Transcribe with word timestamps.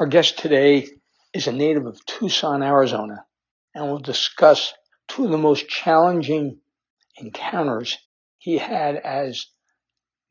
Our 0.00 0.06
guest 0.06 0.40
today 0.40 0.88
is 1.32 1.46
a 1.46 1.52
native 1.52 1.86
of 1.86 2.04
Tucson, 2.04 2.64
Arizona, 2.64 3.24
and 3.76 3.88
will 3.88 4.00
discuss 4.00 4.74
two 5.06 5.24
of 5.24 5.30
the 5.30 5.38
most 5.38 5.68
challenging 5.68 6.58
encounters 7.16 7.96
he 8.38 8.58
had 8.58 8.96
as 8.96 9.46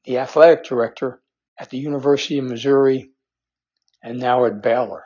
the 0.03 0.17
athletic 0.17 0.65
director 0.65 1.23
at 1.57 1.69
the 1.69 1.77
University 1.77 2.39
of 2.39 2.43
Missouri 2.43 3.11
and 4.03 4.19
now 4.19 4.43
at 4.43 4.61
Baylor. 4.61 5.05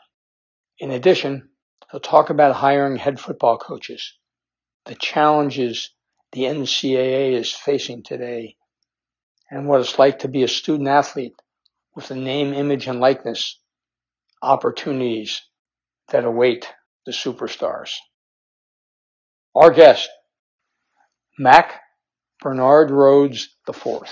In 0.80 0.90
addition, 0.90 1.52
he'll 1.92 2.00
talk 2.00 2.32
about 2.32 2.56
hiring 2.56 2.98
head 2.98 3.20
football 3.20 3.60
coaches, 3.60 4.18
the 4.86 4.96
challenges 4.96 5.92
the 6.32 6.46
NCAA 6.46 7.34
is 7.34 7.54
facing 7.54 8.02
today, 8.02 8.58
and 9.52 9.68
what 9.68 9.82
it's 9.82 10.00
like 10.00 10.18
to 10.20 10.28
be 10.28 10.42
a 10.42 10.48
student 10.48 10.90
athlete 10.90 11.36
with 11.94 12.10
a 12.10 12.16
name, 12.16 12.56
image, 12.56 12.88
and 12.88 13.00
likeness 13.00 13.60
opportunities 14.42 15.42
that 16.10 16.26
await 16.26 16.74
the 17.06 17.12
superstars. 17.12 17.92
Our 19.56 19.72
guest, 19.72 20.10
Mack 21.40 21.82
Bernard 22.42 22.90
Rhoades 22.90 23.46
IV. 23.68 24.04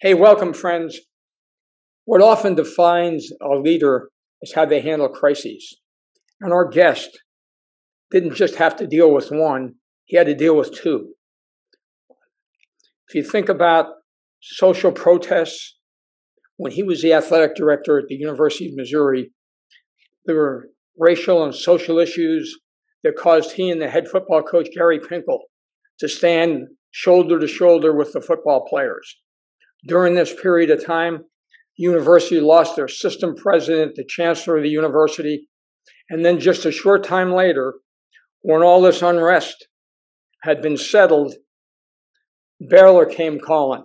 Hey, 0.00 0.14
welcome, 0.14 0.54
friends. 0.54 1.00
What 2.06 2.22
often 2.22 2.54
defines 2.54 3.30
a 3.42 3.56
leader 3.56 4.08
is 4.40 4.54
how 4.54 4.64
they 4.64 4.80
handle 4.80 5.08
crises. 5.08 5.76
And 6.40 6.52
our 6.52 6.66
guest 6.68 7.18
didn't 8.10 8.34
just 8.34 8.56
have 8.56 8.76
to 8.76 8.86
deal 8.86 9.12
with 9.12 9.30
one, 9.30 9.74
he 10.04 10.16
had 10.16 10.26
to 10.26 10.34
deal 10.34 10.56
with 10.56 10.74
two. 10.74 11.14
If 13.10 13.16
you 13.16 13.24
think 13.24 13.48
about 13.48 13.86
social 14.40 14.92
protests, 14.92 15.76
when 16.58 16.70
he 16.70 16.84
was 16.84 17.02
the 17.02 17.12
athletic 17.12 17.56
director 17.56 17.98
at 17.98 18.06
the 18.06 18.14
University 18.14 18.68
of 18.68 18.76
Missouri, 18.76 19.32
there 20.26 20.36
were 20.36 20.68
racial 20.96 21.42
and 21.42 21.52
social 21.52 21.98
issues 21.98 22.56
that 23.02 23.16
caused 23.16 23.50
he 23.50 23.68
and 23.68 23.82
the 23.82 23.88
head 23.88 24.06
football 24.06 24.44
coach, 24.44 24.68
Gary 24.72 25.00
Pinkel, 25.00 25.40
to 25.98 26.08
stand 26.08 26.68
shoulder 26.92 27.40
to 27.40 27.48
shoulder 27.48 27.92
with 27.92 28.12
the 28.12 28.20
football 28.20 28.64
players. 28.68 29.16
During 29.88 30.14
this 30.14 30.32
period 30.40 30.70
of 30.70 30.86
time, 30.86 31.24
the 31.78 31.82
university 31.82 32.38
lost 32.38 32.76
their 32.76 32.86
system 32.86 33.34
president, 33.34 33.96
the 33.96 34.04
chancellor 34.08 34.56
of 34.56 34.62
the 34.62 34.68
university, 34.68 35.48
and 36.10 36.24
then 36.24 36.38
just 36.38 36.64
a 36.64 36.70
short 36.70 37.02
time 37.02 37.32
later, 37.32 37.74
when 38.42 38.62
all 38.62 38.80
this 38.80 39.02
unrest 39.02 39.66
had 40.42 40.62
been 40.62 40.76
settled 40.76 41.34
Baylor 42.68 43.06
came 43.06 43.38
calling 43.40 43.84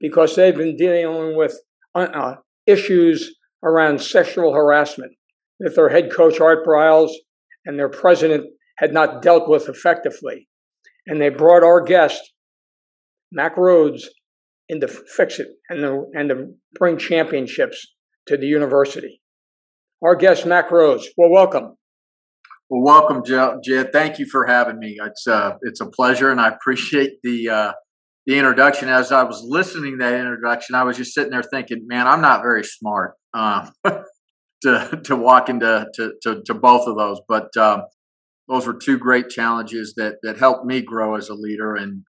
because 0.00 0.34
they've 0.34 0.56
been 0.56 0.76
dealing 0.76 1.36
with 1.36 1.58
uh, 1.94 2.00
uh, 2.00 2.36
issues 2.66 3.34
around 3.62 4.00
sexual 4.00 4.54
harassment 4.54 5.12
that 5.60 5.74
their 5.74 5.88
head 5.88 6.12
coach, 6.12 6.40
Art 6.40 6.64
Briles, 6.66 7.10
and 7.64 7.78
their 7.78 7.88
president 7.88 8.46
had 8.78 8.92
not 8.92 9.22
dealt 9.22 9.48
with 9.48 9.68
effectively. 9.68 10.48
And 11.06 11.20
they 11.20 11.30
brought 11.30 11.64
our 11.64 11.82
guest, 11.82 12.32
Mack 13.32 13.56
Rhoades, 13.56 14.04
in 14.68 14.80
to 14.80 14.88
fix 14.88 15.38
it 15.38 15.48
and 15.68 15.80
to, 15.80 16.04
and 16.14 16.28
to 16.28 16.46
bring 16.74 16.98
championships 16.98 17.86
to 18.26 18.36
the 18.36 18.46
university. 18.46 19.20
Our 20.02 20.14
guest, 20.14 20.46
Mack 20.46 20.68
Rhoades. 20.68 21.04
Well, 21.16 21.30
welcome. 21.30 21.74
Well, 22.70 22.82
welcome, 22.82 23.24
Jed. 23.24 23.92
Thank 23.92 24.18
you 24.18 24.26
for 24.26 24.46
having 24.46 24.78
me. 24.78 24.98
It's 25.02 25.26
uh, 25.26 25.52
it's 25.62 25.80
a 25.80 25.86
pleasure, 25.86 26.30
and 26.30 26.38
I 26.38 26.48
appreciate 26.48 27.14
the 27.22 27.48
uh, 27.48 27.72
the 28.28 28.36
introduction, 28.36 28.90
as 28.90 29.10
I 29.10 29.22
was 29.22 29.42
listening 29.42 29.92
to 29.92 30.04
that 30.04 30.12
introduction, 30.12 30.74
I 30.74 30.84
was 30.84 30.98
just 30.98 31.14
sitting 31.14 31.30
there 31.30 31.42
thinking, 31.42 31.86
man, 31.86 32.06
I'm 32.06 32.20
not 32.20 32.42
very 32.42 32.62
smart 32.62 33.14
uh, 33.32 33.70
to 34.62 35.00
to 35.04 35.16
walk 35.16 35.48
into 35.48 35.86
to, 35.94 36.12
to, 36.22 36.42
to 36.44 36.52
both 36.52 36.86
of 36.86 36.98
those. 36.98 37.22
But 37.26 37.56
um, 37.56 37.84
those 38.46 38.66
were 38.66 38.74
two 38.74 38.98
great 38.98 39.30
challenges 39.30 39.94
that 39.96 40.16
that 40.22 40.36
helped 40.36 40.66
me 40.66 40.82
grow 40.82 41.16
as 41.16 41.30
a 41.30 41.34
leader. 41.34 41.74
And 41.74 42.02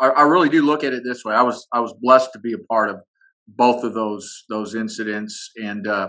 I, 0.00 0.08
I, 0.08 0.22
really 0.22 0.48
do 0.48 0.62
look 0.62 0.82
at 0.82 0.94
it 0.94 1.02
this 1.04 1.26
way. 1.26 1.34
I 1.34 1.42
was 1.42 1.66
I 1.74 1.80
was 1.80 1.92
blessed 2.00 2.32
to 2.32 2.38
be 2.38 2.54
a 2.54 2.58
part 2.58 2.88
of 2.88 2.96
both 3.46 3.84
of 3.84 3.92
those 3.92 4.44
those 4.48 4.74
incidents 4.74 5.50
and 5.62 5.86
uh, 5.86 6.08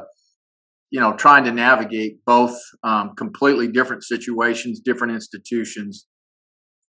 you 0.91 1.01
know 1.01 1.11
trying 1.11 1.43
to 1.43 1.51
navigate 1.51 2.23
both 2.25 2.57
um, 2.85 3.15
completely 3.17 3.67
different 3.67 4.05
situations, 4.05 4.79
different 4.79 5.13
institutions 5.13 6.07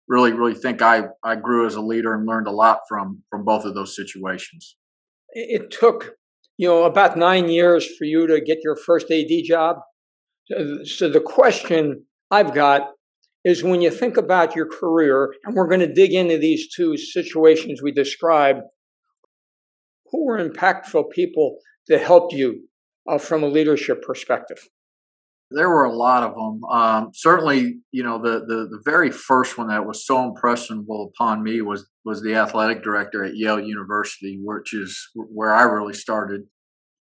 really, 0.08 0.32
really 0.32 0.54
think 0.54 0.82
I, 0.82 1.04
I 1.24 1.36
grew 1.36 1.66
as 1.66 1.74
a 1.74 1.80
leader 1.80 2.14
and 2.14 2.26
learned 2.26 2.46
a 2.46 2.52
lot 2.52 2.80
from 2.88 3.22
from 3.30 3.44
both 3.44 3.64
of 3.64 3.74
those 3.74 3.96
situations. 3.96 4.76
It 5.30 5.70
took, 5.70 6.16
you 6.58 6.68
know, 6.68 6.84
about 6.84 7.16
nine 7.16 7.48
years 7.48 7.86
for 7.96 8.04
you 8.04 8.26
to 8.26 8.40
get 8.40 8.58
your 8.62 8.76
first 8.76 9.10
AD 9.10 9.30
job. 9.44 9.76
So 10.84 11.08
the 11.08 11.22
question 11.24 12.04
I've 12.30 12.52
got 12.54 12.90
is 13.44 13.64
when 13.64 13.80
you 13.80 13.90
think 13.90 14.16
about 14.16 14.54
your 14.54 14.66
career, 14.66 15.34
and 15.44 15.56
we're 15.56 15.68
going 15.68 15.80
to 15.80 15.92
dig 15.92 16.12
into 16.12 16.38
these 16.38 16.72
two 16.72 16.96
situations 16.96 17.82
we 17.82 17.90
described, 17.92 18.60
who 20.10 20.26
were 20.26 20.48
impactful 20.48 21.10
people 21.10 21.56
that 21.88 22.02
helped 22.02 22.32
you 22.34 22.68
uh, 23.08 23.18
from 23.18 23.42
a 23.42 23.48
leadership 23.48 24.02
perspective? 24.02 24.68
There 25.54 25.68
were 25.68 25.84
a 25.84 25.94
lot 25.94 26.22
of 26.22 26.34
them. 26.34 26.64
Um, 26.64 27.10
certainly, 27.14 27.78
you 27.90 28.02
know, 28.02 28.18
the, 28.18 28.40
the 28.46 28.68
the 28.70 28.80
very 28.84 29.10
first 29.10 29.58
one 29.58 29.68
that 29.68 29.86
was 29.86 30.06
so 30.06 30.24
impressionable 30.24 31.12
upon 31.14 31.42
me 31.42 31.60
was 31.60 31.88
was 32.04 32.22
the 32.22 32.34
athletic 32.34 32.82
director 32.82 33.24
at 33.24 33.36
Yale 33.36 33.60
University, 33.60 34.38
which 34.42 34.74
is 34.74 35.08
where 35.14 35.54
I 35.54 35.62
really 35.62 35.94
started. 35.94 36.42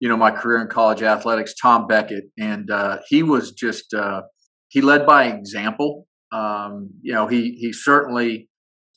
You 0.00 0.08
know, 0.08 0.16
my 0.16 0.30
career 0.30 0.62
in 0.62 0.68
college 0.68 1.02
athletics, 1.02 1.54
Tom 1.60 1.86
Beckett, 1.86 2.24
and 2.38 2.70
uh, 2.70 2.98
he 3.08 3.22
was 3.22 3.52
just 3.52 3.92
uh, 3.92 4.22
he 4.68 4.80
led 4.80 5.06
by 5.06 5.24
example. 5.26 6.06
Um, 6.32 6.90
you 7.02 7.12
know, 7.12 7.26
he 7.26 7.52
he 7.60 7.72
certainly 7.72 8.48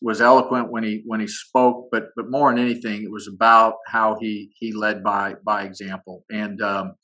was 0.01 0.21
eloquent 0.21 0.71
when 0.71 0.83
he 0.83 1.01
when 1.05 1.19
he 1.19 1.27
spoke, 1.27 1.89
but 1.91 2.09
but 2.15 2.29
more 2.29 2.53
than 2.53 2.63
anything, 2.63 3.03
it 3.03 3.11
was 3.11 3.27
about 3.27 3.75
how 3.87 4.17
he 4.19 4.51
he 4.59 4.73
led 4.73 5.03
by 5.03 5.35
by 5.45 5.63
example. 5.63 6.23
And 6.31 6.61
um, 6.61 6.95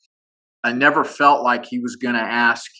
I 0.62 0.72
never 0.72 1.04
felt 1.04 1.42
like 1.42 1.66
he 1.66 1.78
was 1.78 1.96
going 1.96 2.14
to 2.14 2.20
ask 2.20 2.70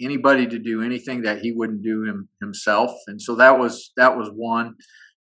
anybody 0.00 0.46
to 0.46 0.58
do 0.58 0.82
anything 0.82 1.22
that 1.22 1.40
he 1.40 1.52
wouldn't 1.52 1.82
do 1.82 2.04
him, 2.04 2.28
himself. 2.40 2.92
And 3.06 3.20
so 3.20 3.34
that 3.36 3.58
was 3.58 3.92
that 3.96 4.16
was 4.16 4.30
one. 4.34 4.74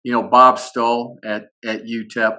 You 0.03 0.13
know, 0.13 0.23
Bob 0.23 0.59
Stull 0.59 1.17
at 1.25 1.45
at 1.65 1.83
UTEP 1.85 2.37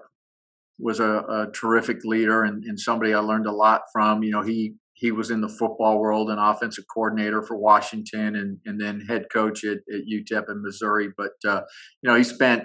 was 0.78 1.00
a, 1.00 1.11
a 1.11 1.47
terrific 1.53 2.05
leader 2.05 2.44
and, 2.44 2.62
and, 2.65 2.78
somebody 2.78 3.12
I 3.12 3.19
learned 3.19 3.49
a 3.49 3.53
lot 3.53 3.83
from. 3.93 4.22
You 4.22 4.31
know, 4.31 4.43
he 4.43 4.75
he 4.94 5.11
was 5.11 5.31
in 5.31 5.41
the 5.41 5.49
football 5.49 5.99
world 5.99 6.31
and 6.31 6.38
offensive 6.41 6.84
coordinator 6.93 7.43
for 7.43 7.56
Washington 7.56 8.37
and, 8.37 8.59
and 8.65 8.81
then 8.81 9.00
head 9.00 9.26
coach 9.32 9.64
at, 9.64 9.79
at 9.93 10.03
UTEP 10.11 10.49
in 10.49 10.62
Missouri. 10.62 11.08
But 11.17 11.32
uh, 11.47 11.62
you 12.03 12.11
know, 12.11 12.17
he 12.17 12.25
spent 12.25 12.64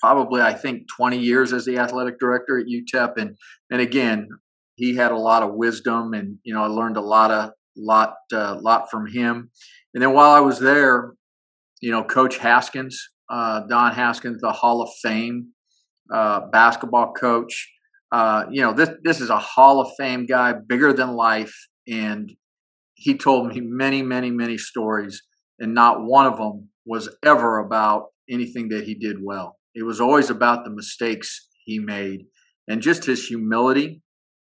probably 0.00 0.40
I 0.40 0.54
think 0.54 0.82
20 0.96 1.18
years 1.18 1.52
as 1.52 1.64
the 1.64 1.78
athletic 1.78 2.18
director 2.18 2.58
at 2.58 2.66
UTEP 2.66 3.16
and 3.16 3.36
and 3.70 3.80
again 3.80 4.28
he 4.78 4.94
had 4.94 5.10
a 5.10 5.18
lot 5.18 5.42
of 5.42 5.54
wisdom, 5.54 6.14
and 6.14 6.38
you 6.44 6.54
know, 6.54 6.62
I 6.62 6.68
learned 6.68 6.96
a 6.96 7.02
lot 7.02 7.32
of 7.32 7.50
lot 7.76 8.14
uh, 8.32 8.56
lot 8.60 8.90
from 8.90 9.06
him. 9.06 9.50
And 9.92 10.02
then 10.02 10.12
while 10.14 10.30
I 10.30 10.40
was 10.40 10.60
there, 10.60 11.14
you 11.80 11.90
know, 11.90 12.04
Coach 12.04 12.38
Haskins, 12.38 13.08
uh, 13.28 13.62
Don 13.68 13.92
Haskins, 13.92 14.40
the 14.40 14.52
Hall 14.52 14.80
of 14.80 14.90
Fame 15.02 15.48
uh, 16.14 16.46
basketball 16.52 17.12
coach. 17.12 17.70
Uh, 18.12 18.44
you 18.50 18.62
know, 18.62 18.72
this 18.72 18.90
this 19.02 19.20
is 19.20 19.30
a 19.30 19.38
Hall 19.38 19.80
of 19.80 19.90
Fame 19.98 20.26
guy, 20.26 20.52
bigger 20.52 20.92
than 20.92 21.10
life, 21.10 21.54
and 21.88 22.32
he 22.94 23.18
told 23.18 23.48
me 23.48 23.60
many, 23.60 24.00
many, 24.00 24.30
many 24.30 24.58
stories, 24.58 25.22
and 25.58 25.74
not 25.74 26.04
one 26.04 26.26
of 26.26 26.38
them 26.38 26.68
was 26.86 27.08
ever 27.24 27.58
about 27.58 28.06
anything 28.30 28.68
that 28.68 28.84
he 28.84 28.94
did 28.94 29.16
well. 29.20 29.58
It 29.74 29.82
was 29.82 30.00
always 30.00 30.30
about 30.30 30.64
the 30.64 30.70
mistakes 30.70 31.48
he 31.64 31.80
made 31.80 32.26
and 32.68 32.80
just 32.80 33.04
his 33.04 33.26
humility 33.26 34.02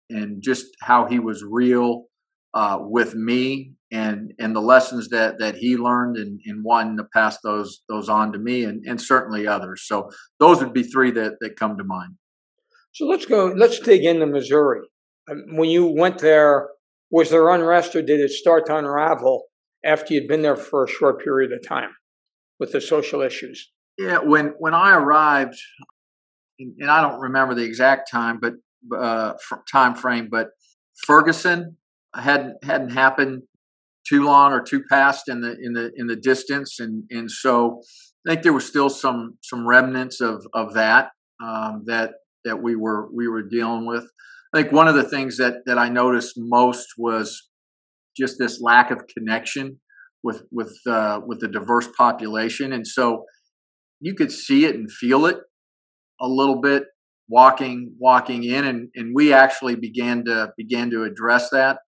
and 0.10 0.42
just 0.42 0.66
how 0.82 1.06
he 1.06 1.20
was 1.20 1.44
real 1.44 2.06
uh, 2.54 2.80
with 2.80 3.16
me 3.16 3.74
and 3.92 4.34
and 4.40 4.56
the 4.56 4.62
lessons 4.62 5.10
that 5.10 5.40
that 5.40 5.56
he 5.56 5.78
learned 5.78 6.18
and, 6.18 6.40
and 6.46 6.64
wanting 6.64 6.98
to 6.98 7.04
pass 7.14 7.40
those 7.42 7.82
those 7.88 8.10
on 8.10 8.34
to 8.34 8.40
me 8.40 8.64
and, 8.64 8.84
and 8.86 9.02
certainly 9.02 9.48
others. 9.48 9.84
So 9.86 10.10
those 10.40 10.60
would 10.60 10.74
be 10.74 10.84
three 10.84 11.12
that 11.12 11.34
that 11.40 11.56
come 11.56 11.78
to 11.78 11.84
mind. 11.84 12.16
So 12.94 13.06
let's 13.06 13.26
go. 13.26 13.54
Let's 13.56 13.80
dig 13.80 14.04
into 14.04 14.26
Missouri. 14.26 14.82
Um, 15.30 15.44
when 15.56 15.70
you 15.70 15.86
went 15.86 16.20
there, 16.20 16.70
was 17.12 17.30
there 17.30 17.50
unrest 17.50 17.96
or 17.96 18.02
did 18.02 18.20
it 18.20 18.32
start 18.32 18.66
to 18.68 18.76
unravel 18.76 19.44
after 19.86 20.14
you'd 20.14 20.28
been 20.28 20.42
there 20.42 20.56
for 20.56 20.84
a 20.84 20.90
short 20.90 21.24
period 21.24 21.52
of 21.52 21.66
time 21.68 21.92
with 22.60 22.72
the 22.72 22.82
social 22.82 23.22
issues? 23.22 23.72
Yeah, 23.98 24.20
when 24.20 24.54
when 24.60 24.74
I 24.74 24.96
arrived, 24.96 25.58
and 26.60 26.90
I 26.90 27.02
don't 27.02 27.20
remember 27.20 27.54
the 27.54 27.64
exact 27.64 28.10
time, 28.10 28.40
but 28.42 28.54
uh, 28.96 29.34
time 29.72 29.96
frame, 29.96 30.28
but 30.32 30.48
Ferguson 31.06 31.78
hadn't 32.16 32.64
hadn't 32.64 32.90
happened 32.90 33.44
too 34.08 34.24
long 34.24 34.54
or 34.54 34.62
too 34.62 34.84
past 34.90 35.28
in 35.28 35.42
the 35.42 35.56
in 35.62 35.74
the 35.74 35.92
in 35.96 36.08
the 36.08 36.16
distance, 36.16 36.80
and 36.80 37.04
and 37.10 37.30
so 37.30 37.82
I 38.28 38.32
think 38.32 38.44
there 38.44 38.54
was 38.54 38.66
still 38.66 38.90
some 38.90 39.38
some 39.44 39.68
remnants 39.68 40.22
of 40.22 40.46
of 40.54 40.74
that 40.74 41.10
um, 41.44 41.84
that 41.86 42.14
that 42.46 42.62
we 42.62 42.76
were 42.76 43.10
we 43.14 43.28
were 43.28 43.44
dealing 43.44 43.86
with. 43.86 44.06
I 44.54 44.62
think 44.62 44.72
one 44.72 44.88
of 44.88 44.96
the 44.96 45.04
things 45.04 45.38
that 45.38 45.66
that 45.66 45.78
I 45.78 45.90
noticed 45.90 46.34
most 46.38 46.88
was 46.98 47.50
just 48.16 48.38
this 48.40 48.62
lack 48.62 48.92
of 48.92 49.06
connection 49.08 49.80
with 50.24 50.44
with 50.52 50.76
uh, 50.88 51.20
with 51.26 51.40
the 51.40 51.48
diverse 51.48 51.88
population, 51.98 52.74
and 52.74 52.88
so 52.88 53.26
you 54.00 54.16
could 54.16 54.32
see 54.32 54.66
it 54.66 54.76
and 54.76 54.92
feel 54.92 55.26
it 55.26 55.38
a 56.22 56.28
little 56.28 56.62
bit 56.62 56.84
walking 57.30 57.94
walking 58.00 58.44
in, 58.44 58.66
and 58.66 58.90
and 58.96 59.14
we 59.14 59.34
actually 59.34 59.76
began 59.76 60.26
to 60.26 60.52
began 60.58 60.90
to 60.92 61.04
address 61.04 61.50
that. 61.52 61.80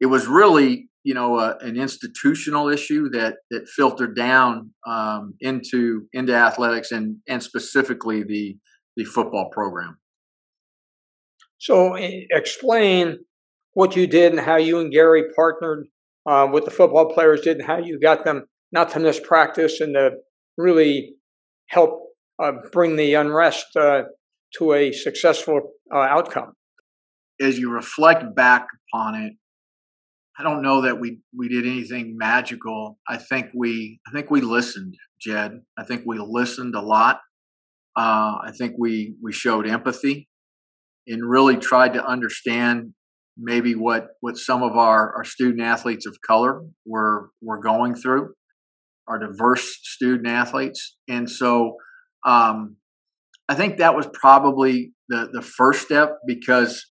It 0.00 0.06
was 0.06 0.26
really 0.26 0.88
you 1.04 1.14
know 1.14 1.36
uh, 1.38 1.56
an 1.60 1.76
institutional 1.76 2.68
issue 2.68 3.08
that 3.10 3.36
that 3.50 3.68
filtered 3.68 4.16
down 4.16 4.70
um, 4.86 5.34
into 5.40 6.06
into 6.12 6.34
athletics 6.34 6.92
and 6.92 7.16
and 7.28 7.42
specifically 7.42 8.22
the 8.22 8.56
the 8.96 9.04
football 9.04 9.50
program. 9.50 9.98
So 11.58 11.96
explain 11.96 13.18
what 13.72 13.96
you 13.96 14.06
did 14.06 14.32
and 14.32 14.40
how 14.40 14.56
you 14.56 14.80
and 14.80 14.92
Gary 14.92 15.24
partnered 15.34 15.86
uh, 16.26 16.48
with 16.50 16.64
the 16.64 16.70
football 16.70 17.12
players 17.12 17.40
did 17.40 17.58
and 17.58 17.66
how 17.66 17.78
you 17.78 17.98
got 17.98 18.24
them 18.24 18.44
not 18.72 18.90
to 18.90 19.00
miss 19.00 19.20
practice 19.20 19.80
and 19.80 19.94
to 19.94 20.10
really 20.56 21.14
help 21.68 22.02
uh, 22.42 22.52
bring 22.72 22.96
the 22.96 23.14
unrest 23.14 23.76
uh, 23.76 24.02
to 24.58 24.72
a 24.72 24.92
successful 24.92 25.60
uh, 25.92 25.98
outcome. 25.98 26.52
As 27.40 27.58
you 27.58 27.70
reflect 27.70 28.34
back 28.34 28.66
upon 28.92 29.14
it, 29.16 29.32
I 30.38 30.42
don't 30.42 30.62
know 30.62 30.82
that 30.82 31.00
we 31.00 31.20
we 31.36 31.48
did 31.48 31.66
anything 31.66 32.16
magical. 32.16 32.98
I 33.08 33.16
think 33.16 33.46
we 33.54 34.00
I 34.06 34.10
think 34.12 34.30
we 34.30 34.40
listened, 34.40 34.94
Jed. 35.20 35.60
I 35.78 35.84
think 35.84 36.02
we 36.06 36.18
listened 36.18 36.74
a 36.74 36.80
lot. 36.80 37.20
Uh, 37.96 38.38
I 38.42 38.50
think 38.56 38.74
we 38.78 39.14
we 39.22 39.32
showed 39.32 39.66
empathy 39.66 40.28
and 41.06 41.28
really 41.28 41.56
tried 41.56 41.94
to 41.94 42.04
understand 42.04 42.94
maybe 43.36 43.74
what 43.74 44.08
what 44.20 44.36
some 44.36 44.62
of 44.62 44.76
our, 44.76 45.14
our 45.16 45.24
student 45.24 45.62
athletes 45.62 46.06
of 46.06 46.16
color 46.26 46.62
were 46.86 47.30
were 47.40 47.60
going 47.60 47.94
through, 47.94 48.34
our 49.06 49.18
diverse 49.18 49.78
student 49.82 50.26
athletes, 50.26 50.96
and 51.08 51.30
so 51.30 51.76
um, 52.26 52.76
I 53.48 53.54
think 53.54 53.78
that 53.78 53.94
was 53.94 54.06
probably 54.12 54.92
the 55.08 55.28
the 55.32 55.42
first 55.42 55.82
step 55.82 56.16
because 56.26 56.90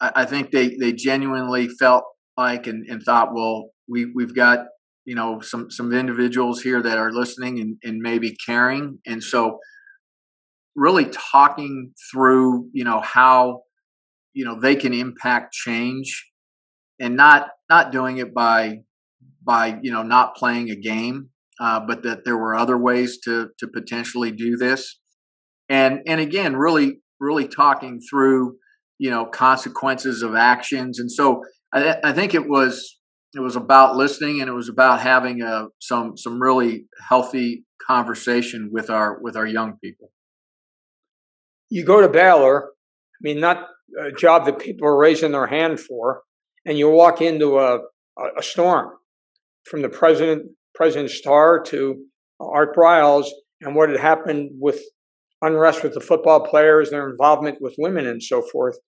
I, 0.00 0.12
I 0.16 0.24
think 0.24 0.50
they 0.50 0.76
they 0.80 0.92
genuinely 0.92 1.68
felt 1.68 2.04
like 2.36 2.66
and, 2.66 2.86
and 2.88 3.02
thought, 3.02 3.34
well, 3.34 3.70
we 3.88 4.06
we've 4.14 4.34
got 4.34 4.60
you 5.04 5.14
know 5.14 5.40
some 5.40 5.70
some 5.70 5.92
individuals 5.92 6.62
here 6.62 6.82
that 6.82 6.98
are 6.98 7.12
listening 7.12 7.60
and, 7.60 7.76
and 7.82 8.00
maybe 8.00 8.34
caring, 8.46 8.98
and 9.06 9.22
so 9.22 9.58
really 10.74 11.06
talking 11.32 11.92
through 12.10 12.68
you 12.72 12.84
know 12.84 13.00
how 13.00 13.62
you 14.32 14.44
know 14.44 14.58
they 14.58 14.74
can 14.74 14.94
impact 14.94 15.52
change 15.52 16.30
and 16.98 17.16
not 17.16 17.48
not 17.68 17.92
doing 17.92 18.16
it 18.18 18.32
by 18.32 18.78
by 19.42 19.78
you 19.82 19.92
know 19.92 20.02
not 20.02 20.34
playing 20.34 20.70
a 20.70 20.76
game 20.76 21.28
uh, 21.60 21.78
but 21.78 22.02
that 22.02 22.24
there 22.24 22.38
were 22.38 22.54
other 22.54 22.78
ways 22.78 23.18
to 23.22 23.48
to 23.58 23.68
potentially 23.68 24.30
do 24.30 24.56
this 24.56 24.98
and 25.68 26.00
and 26.06 26.20
again 26.20 26.56
really 26.56 27.00
really 27.20 27.46
talking 27.48 28.00
through 28.08 28.56
you 28.98 29.10
know 29.10 29.26
consequences 29.26 30.22
of 30.22 30.34
actions. 30.34 30.98
And 30.98 31.10
so 31.10 31.42
i, 31.72 31.96
I 32.04 32.12
think 32.12 32.34
it 32.34 32.48
was 32.48 32.98
it 33.34 33.40
was 33.40 33.56
about 33.56 33.96
listening 33.96 34.40
and 34.40 34.48
it 34.48 34.52
was 34.52 34.68
about 34.68 35.00
having 35.00 35.40
a 35.42 35.46
uh, 35.46 35.66
some 35.80 36.16
some 36.16 36.40
really 36.40 36.86
healthy 37.08 37.64
conversation 37.86 38.68
with 38.72 38.90
our 38.90 39.18
with 39.20 39.36
our 39.36 39.46
young 39.46 39.78
people. 39.82 40.10
You 41.70 41.84
go 41.84 42.00
to 42.00 42.08
Baylor, 42.08 42.66
I 42.68 43.20
mean, 43.22 43.40
not 43.40 43.66
a 43.98 44.12
job 44.12 44.44
that 44.44 44.58
people 44.58 44.86
are 44.86 44.98
raising 44.98 45.32
their 45.32 45.46
hand 45.46 45.80
for, 45.80 46.22
and 46.66 46.78
you 46.78 46.90
walk 46.90 47.22
into 47.22 47.58
a, 47.58 47.78
a 48.38 48.42
storm 48.42 48.90
from 49.64 49.82
the 49.82 49.88
president, 49.88 50.50
President 50.74 51.10
Starr 51.10 51.62
to 51.64 52.04
Art 52.40 52.74
Briles, 52.76 53.26
and 53.60 53.74
what 53.74 53.88
had 53.88 54.00
happened 54.00 54.50
with 54.60 54.82
unrest 55.42 55.82
with 55.82 55.94
the 55.94 56.00
football 56.00 56.40
players, 56.40 56.90
their 56.90 57.10
involvement 57.10 57.58
with 57.60 57.74
women, 57.78 58.06
and 58.06 58.22
so 58.22 58.42
forth. 58.42 58.78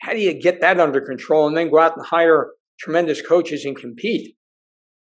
How 0.00 0.12
do 0.12 0.20
you 0.20 0.40
get 0.40 0.60
that 0.60 0.80
under 0.80 1.00
control 1.00 1.46
and 1.46 1.56
then 1.56 1.70
go 1.70 1.78
out 1.78 1.96
and 1.96 2.06
hire 2.06 2.52
tremendous 2.80 3.20
coaches 3.20 3.64
and 3.64 3.76
compete? 3.76 4.36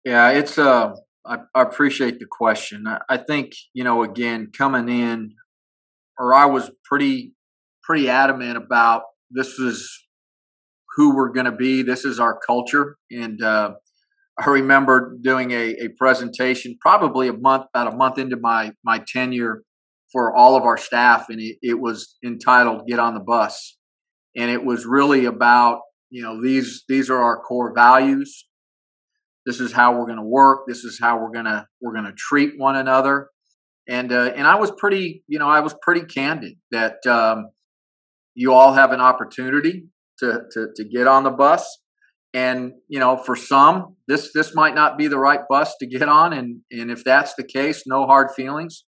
Yeah, 0.04 0.30
it's 0.30 0.58
uh, 0.58 0.94
I, 1.24 1.38
I 1.54 1.62
appreciate 1.62 2.18
the 2.18 2.26
question. 2.30 2.86
I, 2.86 3.00
I 3.08 3.16
think 3.18 3.52
you 3.72 3.84
know, 3.84 4.02
again, 4.02 4.50
coming 4.56 4.88
in 4.88 5.34
or 6.18 6.34
I 6.34 6.46
was 6.46 6.70
pretty 6.84 7.32
pretty 7.82 8.08
adamant 8.08 8.56
about 8.56 9.02
this 9.30 9.58
is 9.58 10.06
who 10.96 11.14
we're 11.14 11.32
going 11.32 11.46
to 11.46 11.52
be. 11.52 11.82
This 11.82 12.04
is 12.04 12.20
our 12.20 12.38
culture, 12.38 12.96
and 13.10 13.42
uh, 13.42 13.72
I 14.38 14.48
remember 14.48 15.16
doing 15.20 15.52
a, 15.52 15.70
a 15.80 15.88
presentation 15.98 16.76
probably 16.80 17.28
a 17.28 17.32
month 17.32 17.66
about 17.74 17.92
a 17.92 17.96
month 17.96 18.18
into 18.18 18.36
my 18.36 18.72
my 18.84 19.02
tenure 19.06 19.62
for 20.12 20.34
all 20.34 20.56
of 20.56 20.64
our 20.64 20.76
staff, 20.76 21.26
and 21.28 21.40
it, 21.40 21.56
it 21.62 21.80
was 21.80 22.16
entitled 22.24 22.86
"Get 22.86 22.98
on 22.98 23.14
the 23.14 23.20
Bus," 23.20 23.76
and 24.36 24.50
it 24.50 24.64
was 24.64 24.86
really 24.86 25.24
about 25.24 25.80
you 26.10 26.22
know 26.22 26.42
these 26.42 26.84
these 26.88 27.10
are 27.10 27.22
our 27.22 27.40
core 27.40 27.72
values. 27.74 28.46
This 29.44 29.58
is 29.58 29.72
how 29.72 29.98
we're 29.98 30.06
going 30.06 30.18
to 30.18 30.24
work. 30.24 30.66
This 30.68 30.84
is 30.84 31.00
how 31.00 31.18
we're 31.18 31.32
going 31.32 31.46
to 31.46 31.66
we're 31.80 31.92
going 31.92 32.04
to 32.04 32.12
treat 32.12 32.52
one 32.58 32.76
another 32.76 33.28
and 33.88 34.12
uh, 34.12 34.32
and 34.36 34.46
I 34.46 34.56
was 34.56 34.70
pretty, 34.70 35.24
you 35.26 35.38
know, 35.38 35.48
I 35.48 35.60
was 35.60 35.74
pretty 35.82 36.02
candid 36.02 36.56
that 36.70 37.04
um, 37.06 37.50
you 38.34 38.52
all 38.52 38.72
have 38.72 38.92
an 38.92 39.00
opportunity 39.00 39.84
to, 40.20 40.42
to 40.52 40.68
to 40.76 40.84
get 40.84 41.06
on 41.06 41.24
the 41.24 41.30
bus, 41.30 41.80
and 42.32 42.72
you 42.88 43.00
know, 43.00 43.16
for 43.16 43.34
some, 43.34 43.96
this 44.06 44.30
this 44.32 44.54
might 44.54 44.74
not 44.74 44.96
be 44.96 45.08
the 45.08 45.18
right 45.18 45.40
bus 45.48 45.74
to 45.80 45.86
get 45.86 46.08
on, 46.08 46.32
and 46.32 46.60
and 46.70 46.90
if 46.90 47.02
that's 47.02 47.34
the 47.34 47.44
case, 47.44 47.82
no 47.86 48.06
hard 48.06 48.30
feelings. 48.36 48.84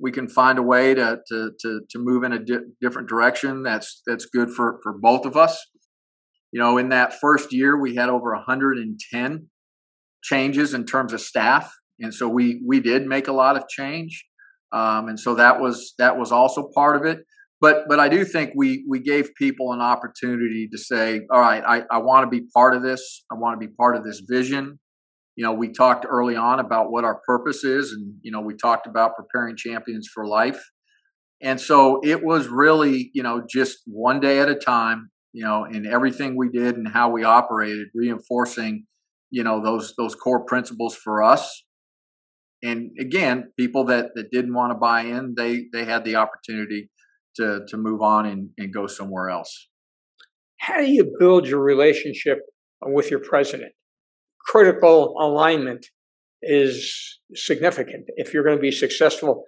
We 0.00 0.12
can 0.12 0.28
find 0.28 0.58
a 0.58 0.62
way 0.62 0.94
to 0.94 1.18
to 1.28 1.50
to, 1.60 1.80
to 1.90 1.98
move 1.98 2.24
in 2.24 2.32
a 2.32 2.38
di- 2.38 2.66
different 2.80 3.08
direction. 3.08 3.62
That's 3.62 4.02
that's 4.06 4.26
good 4.26 4.50
for 4.50 4.78
for 4.82 4.92
both 4.92 5.26
of 5.26 5.36
us. 5.36 5.58
You 6.52 6.60
know, 6.60 6.78
in 6.78 6.90
that 6.90 7.14
first 7.20 7.52
year, 7.52 7.78
we 7.78 7.96
had 7.96 8.08
over 8.08 8.34
110 8.34 9.48
changes 10.22 10.74
in 10.74 10.84
terms 10.84 11.12
of 11.12 11.20
staff 11.20 11.72
and 12.00 12.12
so 12.12 12.28
we 12.28 12.62
we 12.66 12.80
did 12.80 13.06
make 13.06 13.28
a 13.28 13.32
lot 13.32 13.56
of 13.56 13.68
change, 13.68 14.24
um, 14.72 15.08
and 15.08 15.18
so 15.18 15.34
that 15.34 15.60
was 15.60 15.94
that 15.98 16.18
was 16.18 16.32
also 16.32 16.68
part 16.74 16.96
of 16.96 17.04
it. 17.04 17.20
But 17.60 17.84
but 17.88 17.98
I 17.98 18.08
do 18.08 18.24
think 18.24 18.52
we 18.54 18.84
we 18.88 19.00
gave 19.00 19.30
people 19.36 19.72
an 19.72 19.80
opportunity 19.80 20.68
to 20.70 20.78
say, 20.78 21.22
all 21.32 21.40
right, 21.40 21.62
I, 21.66 21.84
I 21.90 21.98
want 21.98 22.24
to 22.24 22.30
be 22.30 22.46
part 22.54 22.74
of 22.74 22.82
this. 22.82 23.24
I 23.30 23.34
want 23.36 23.58
to 23.58 23.66
be 23.66 23.72
part 23.72 23.96
of 23.96 24.04
this 24.04 24.22
vision. 24.28 24.78
You 25.36 25.44
know, 25.44 25.52
we 25.52 25.72
talked 25.72 26.06
early 26.08 26.36
on 26.36 26.60
about 26.60 26.90
what 26.90 27.04
our 27.04 27.20
purpose 27.26 27.62
is, 27.64 27.92
and 27.92 28.14
you 28.22 28.32
know, 28.32 28.40
we 28.40 28.54
talked 28.54 28.86
about 28.86 29.16
preparing 29.16 29.56
champions 29.56 30.08
for 30.12 30.26
life. 30.26 30.62
And 31.42 31.60
so 31.60 32.00
it 32.02 32.24
was 32.24 32.48
really, 32.48 33.10
you 33.12 33.22
know, 33.22 33.42
just 33.48 33.78
one 33.86 34.20
day 34.20 34.40
at 34.40 34.48
a 34.48 34.54
time, 34.54 35.10
you 35.34 35.44
know, 35.44 35.64
in 35.64 35.86
everything 35.86 36.34
we 36.36 36.48
did 36.48 36.76
and 36.76 36.88
how 36.88 37.10
we 37.10 37.24
operated, 37.24 37.88
reinforcing, 37.94 38.86
you 39.30 39.44
know, 39.44 39.62
those 39.62 39.94
those 39.98 40.14
core 40.14 40.44
principles 40.44 40.96
for 40.96 41.22
us 41.22 41.64
and 42.62 42.90
again, 42.98 43.52
people 43.58 43.84
that, 43.84 44.10
that 44.14 44.30
didn't 44.30 44.54
want 44.54 44.72
to 44.72 44.78
buy 44.78 45.02
in, 45.02 45.34
they 45.36 45.66
they 45.72 45.84
had 45.84 46.04
the 46.04 46.16
opportunity 46.16 46.90
to 47.36 47.60
to 47.68 47.76
move 47.76 48.00
on 48.02 48.26
and, 48.26 48.50
and 48.58 48.72
go 48.72 48.86
somewhere 48.86 49.28
else. 49.28 49.68
How 50.58 50.78
do 50.78 50.90
you 50.90 51.14
build 51.18 51.46
your 51.46 51.60
relationship 51.60 52.38
with 52.82 53.10
your 53.10 53.20
president? 53.20 53.72
Critical 54.46 55.16
alignment 55.18 55.86
is 56.42 57.18
significant 57.34 58.04
if 58.16 58.32
you're 58.32 58.44
going 58.44 58.56
to 58.56 58.62
be 58.62 58.70
successful 58.70 59.44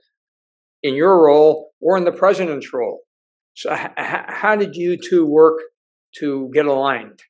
in 0.83 0.95
your 0.95 1.25
role 1.25 1.71
or 1.81 1.97
in 1.97 2.05
the 2.05 2.13
president's 2.13 2.73
role. 2.73 3.01
So, 3.55 3.73
h- 3.73 3.91
how 3.97 4.57
did 4.57 4.75
you 4.75 4.97
two 4.97 5.27
work 5.27 5.59
to 6.19 6.51
get 6.53 6.67
aligned? 6.67 7.21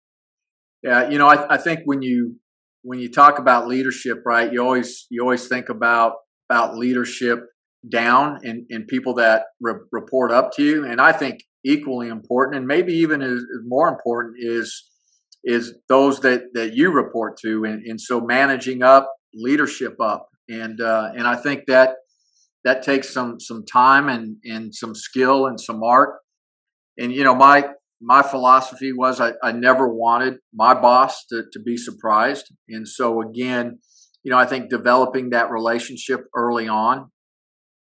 Yeah, 0.82 1.08
you 1.08 1.18
know, 1.18 1.26
I, 1.26 1.54
I 1.54 1.56
think 1.58 1.80
when 1.84 2.02
you 2.02 2.37
when 2.82 2.98
you 2.98 3.10
talk 3.10 3.38
about 3.38 3.66
leadership, 3.66 4.22
right, 4.25 4.52
you 4.52 4.62
always 4.62 5.06
you 5.10 5.22
always 5.22 5.48
think 5.48 5.68
about 5.68 6.14
about 6.48 6.76
leadership 6.76 7.40
down 7.88 8.40
and, 8.42 8.66
and 8.70 8.88
people 8.88 9.14
that 9.14 9.44
re- 9.60 9.75
report 9.92 10.30
up 10.30 10.52
to 10.52 10.62
you. 10.62 10.84
And 10.84 11.00
I 11.00 11.12
think 11.12 11.42
equally 11.64 12.08
important, 12.08 12.56
and 12.56 12.66
maybe 12.66 12.92
even 12.94 13.22
as, 13.22 13.44
more 13.66 13.88
important, 13.88 14.37
is 14.38 14.88
is 15.49 15.75
those 15.88 16.21
that 16.21 16.43
that 16.55 16.75
you 16.75 16.90
report 16.90 17.38
to. 17.38 17.64
And, 17.64 17.83
and 17.85 18.00
so 18.00 18.21
managing 18.21 18.83
up, 18.83 19.12
leadership 19.35 19.97
up, 20.00 20.28
and 20.49 20.81
uh, 20.81 21.11
and 21.17 21.26
I 21.26 21.37
think 21.37 21.64
that 21.67 21.97
that 22.64 22.83
takes 22.83 23.12
some 23.12 23.40
some 23.40 23.64
time 23.64 24.09
and 24.09 24.37
and 24.45 24.75
some 24.75 24.95
skill 24.95 25.47
and 25.47 25.61
some 25.61 25.83
art. 25.83 26.17
And 26.99 27.12
you 27.12 27.25
know, 27.25 27.35
my 27.35 27.71
my 28.00 28.23
philosophy 28.23 28.93
was 28.93 29.21
I, 29.21 29.33
I 29.43 29.52
never 29.52 29.88
wanted 29.88 30.35
my 30.55 30.75
boss 30.75 31.25
to, 31.31 31.43
to 31.52 31.61
be 31.61 31.76
surprised. 31.76 32.47
And 32.69 32.87
so 32.87 33.23
again, 33.23 33.81
you 34.23 34.31
know, 34.31 34.38
I 34.38 34.47
think 34.47 34.71
developing 34.71 35.31
that 35.31 35.50
relationship 35.50 36.21
early 36.37 36.69
on 36.69 37.11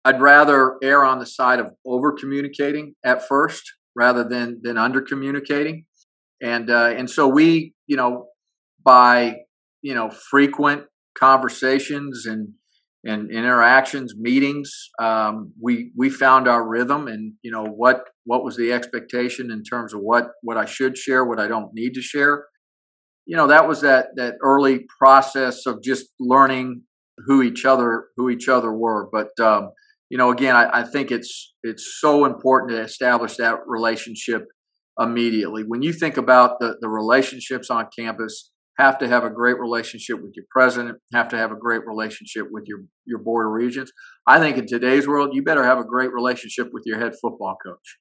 I'd 0.04 0.20
rather 0.20 0.78
err 0.82 1.04
on 1.04 1.18
the 1.20 1.26
side 1.26 1.60
of 1.60 1.72
over 1.86 2.12
communicating 2.12 2.94
at 3.04 3.26
first 3.26 3.62
rather 3.94 4.24
than 4.24 4.60
than 4.62 4.76
under 4.76 5.00
communicating, 5.00 5.84
and 6.42 6.70
uh, 6.70 6.92
and 6.96 7.08
so 7.08 7.28
we, 7.28 7.74
you 7.86 7.96
know, 7.96 8.26
by 8.84 9.36
you 9.80 9.94
know 9.94 10.10
frequent 10.10 10.84
conversations 11.16 12.26
and 12.26 12.48
and 13.04 13.30
interactions, 13.30 14.14
meetings, 14.16 14.90
um, 15.00 15.52
we 15.60 15.92
we 15.96 16.10
found 16.10 16.48
our 16.48 16.66
rhythm, 16.66 17.08
and 17.08 17.34
you 17.42 17.50
know 17.50 17.64
what 17.64 18.04
what 18.24 18.44
was 18.44 18.56
the 18.56 18.72
expectation 18.72 19.50
in 19.50 19.62
terms 19.62 19.94
of 19.94 20.00
what 20.00 20.30
what 20.42 20.56
I 20.56 20.66
should 20.66 20.98
share, 20.98 21.24
what 21.24 21.40
I 21.40 21.48
don't 21.48 21.72
need 21.72 21.94
to 21.94 22.02
share. 22.02 22.46
You 23.26 23.36
know 23.36 23.46
that 23.46 23.68
was 23.68 23.80
that 23.82 24.08
that 24.16 24.34
early 24.42 24.86
process 24.98 25.66
of 25.66 25.82
just 25.82 26.08
learning 26.18 26.82
who 27.26 27.42
each 27.42 27.64
other 27.64 28.08
who 28.16 28.30
each 28.30 28.48
other 28.48 28.72
were, 28.72 29.08
but 29.12 29.38
um, 29.40 29.70
you 30.12 30.18
know, 30.18 30.30
again, 30.30 30.54
I, 30.54 30.80
I 30.80 30.82
think 30.82 31.10
it's 31.10 31.54
it's 31.62 31.98
so 31.98 32.26
important 32.26 32.72
to 32.72 32.82
establish 32.82 33.36
that 33.36 33.60
relationship 33.66 34.46
immediately. 34.98 35.62
When 35.66 35.82
you 35.82 35.92
think 35.92 36.16
about 36.16 36.60
the, 36.60 36.76
the 36.80 36.88
relationships 36.88 37.70
on 37.70 37.88
campus, 37.96 38.50
have 38.78 38.98
to 38.98 39.08
have 39.08 39.24
a 39.24 39.30
great 39.30 39.58
relationship 39.58 40.22
with 40.22 40.32
your 40.34 40.46
president, 40.50 40.98
have 41.12 41.28
to 41.28 41.36
have 41.36 41.52
a 41.52 41.56
great 41.56 41.86
relationship 41.86 42.46
with 42.50 42.64
your, 42.66 42.80
your 43.04 43.18
board 43.18 43.46
of 43.46 43.52
regents. 43.52 43.92
I 44.26 44.38
think 44.38 44.56
in 44.56 44.66
today's 44.66 45.06
world, 45.06 45.30
you 45.34 45.42
better 45.42 45.64
have 45.64 45.78
a 45.78 45.84
great 45.84 46.12
relationship 46.12 46.68
with 46.72 46.84
your 46.86 46.98
head 46.98 47.12
football 47.20 47.56
coach. 47.64 47.98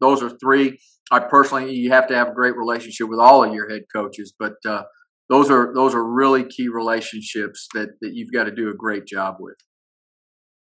Those 0.00 0.22
are 0.22 0.30
three. 0.30 0.78
I 1.10 1.20
personally, 1.20 1.72
you 1.72 1.92
have 1.92 2.08
to 2.08 2.16
have 2.16 2.28
a 2.28 2.34
great 2.34 2.56
relationship 2.56 3.08
with 3.08 3.20
all 3.20 3.44
of 3.44 3.54
your 3.54 3.70
head 3.70 3.82
coaches, 3.94 4.34
but 4.38 4.54
uh, 4.68 4.82
those 5.28 5.50
are 5.50 5.72
those 5.74 5.94
are 5.94 6.04
really 6.04 6.44
key 6.44 6.68
relationships 6.68 7.68
that 7.74 7.90
that 8.00 8.10
you've 8.12 8.32
got 8.32 8.44
to 8.44 8.54
do 8.54 8.68
a 8.68 8.74
great 8.74 9.06
job 9.06 9.36
with. 9.40 9.56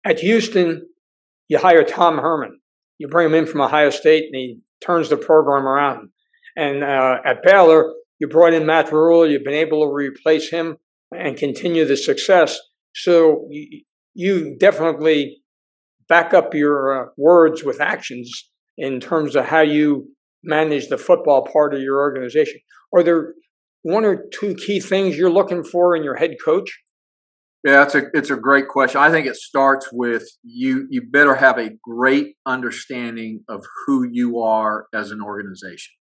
At 0.04 0.20
Houston, 0.20 0.86
you 1.48 1.58
hire 1.58 1.82
Tom 1.82 2.18
Herman. 2.18 2.60
You 2.98 3.08
bring 3.08 3.26
him 3.26 3.34
in 3.34 3.46
from 3.46 3.60
Ohio 3.60 3.90
State, 3.90 4.24
and 4.26 4.36
he 4.36 4.60
turns 4.84 5.08
the 5.08 5.16
program 5.16 5.66
around. 5.66 6.10
And 6.56 6.82
uh, 6.82 7.18
at 7.24 7.42
Baylor, 7.42 7.92
you 8.18 8.28
brought 8.28 8.54
in 8.54 8.66
Matt 8.66 8.92
Rhule. 8.92 9.26
You've 9.26 9.44
been 9.44 9.54
able 9.54 9.86
to 9.86 9.92
replace 9.92 10.50
him 10.50 10.76
and 11.12 11.36
continue 11.36 11.84
the 11.84 11.96
success. 11.96 12.58
So 12.94 13.48
you, 14.14 14.56
definitely 14.58 15.40
back 16.08 16.34
up 16.34 16.54
your 16.54 17.02
uh, 17.02 17.08
words 17.16 17.62
with 17.62 17.80
actions 17.80 18.50
in 18.76 19.00
terms 19.00 19.36
of 19.36 19.44
how 19.44 19.60
you 19.60 20.08
manage 20.42 20.88
the 20.88 20.98
football 20.98 21.46
part 21.50 21.74
of 21.74 21.80
your 21.80 21.98
organization. 21.98 22.60
Are 22.94 23.02
there 23.02 23.34
one 23.82 24.04
or 24.04 24.24
two 24.32 24.54
key 24.54 24.80
things 24.80 25.16
you're 25.16 25.30
looking 25.30 25.62
for 25.62 25.94
in 25.94 26.02
your 26.02 26.16
head 26.16 26.36
coach 26.44 26.76
yeah, 27.64 27.82
it's 27.82 27.94
a 27.94 28.02
it's 28.14 28.30
a 28.30 28.36
great 28.36 28.68
question. 28.68 29.00
I 29.00 29.10
think 29.10 29.26
it 29.26 29.36
starts 29.36 29.88
with 29.92 30.28
you. 30.42 30.86
You 30.90 31.02
better 31.10 31.34
have 31.34 31.58
a 31.58 31.70
great 31.82 32.36
understanding 32.46 33.44
of 33.48 33.64
who 33.86 34.06
you 34.10 34.38
are 34.40 34.86
as 34.94 35.10
an 35.10 35.20
organization, 35.20 35.94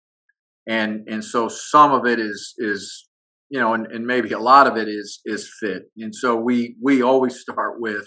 and 0.67 1.07
and 1.09 1.25
so 1.25 1.49
some 1.49 1.93
of 1.93 2.07
it 2.07 2.19
is 2.19 2.55
is 2.59 3.09
you 3.51 3.61
know, 3.61 3.75
and, 3.75 3.87
and 3.87 4.05
maybe 4.05 4.33
a 4.33 4.39
lot 4.39 4.67
of 4.67 4.77
it 4.77 4.89
is 4.89 5.21
is 5.25 5.49
fit. 5.61 5.85
And 5.97 6.15
so 6.15 6.35
we 6.35 6.77
we 6.83 7.03
always 7.03 7.39
start 7.39 7.81
with 7.81 8.07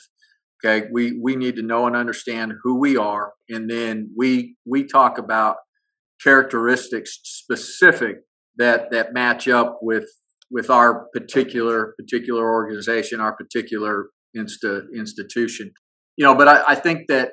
okay, 0.66 0.88
we 0.92 1.18
we 1.22 1.38
need 1.38 1.56
to 1.56 1.62
know 1.62 1.88
and 1.88 1.96
understand 1.96 2.54
who 2.63 2.77
we 2.80 2.98
are, 2.98 3.32
and 3.50 3.70
then 3.70 4.10
we 4.18 4.58
we 4.66 4.84
talk 4.84 5.18
about 5.18 5.56
characteristics 6.22 7.20
specific 7.24 8.18
that 8.58 8.92
that 8.92 9.13
match 9.13 9.48
up 9.48 9.80
with 9.82 10.10
with 10.50 10.70
our 10.70 11.08
particular 11.13 11.94
particular 11.98 12.50
organization, 12.50 13.20
our 13.20 13.36
particular 13.36 14.08
insta, 14.36 14.84
institution. 14.96 15.72
You 16.16 16.25
know, 16.25 16.36
but 16.36 16.48
I, 16.48 16.63
I 16.70 16.75
think 16.75 17.08
that 17.10 17.32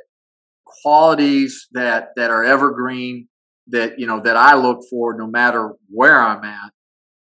qualities 0.83 1.69
that 1.73 2.09
that 2.17 2.31
are 2.31 2.45
evergreen, 2.45 3.29
that 3.69 3.99
you 3.99 4.07
know 4.07 4.21
that 4.21 4.37
I 4.37 4.55
look 4.57 4.81
for 4.91 5.17
no 5.17 5.27
matter 5.27 5.73
where 5.89 6.21
I'm 6.21 6.45
at, 6.45 6.71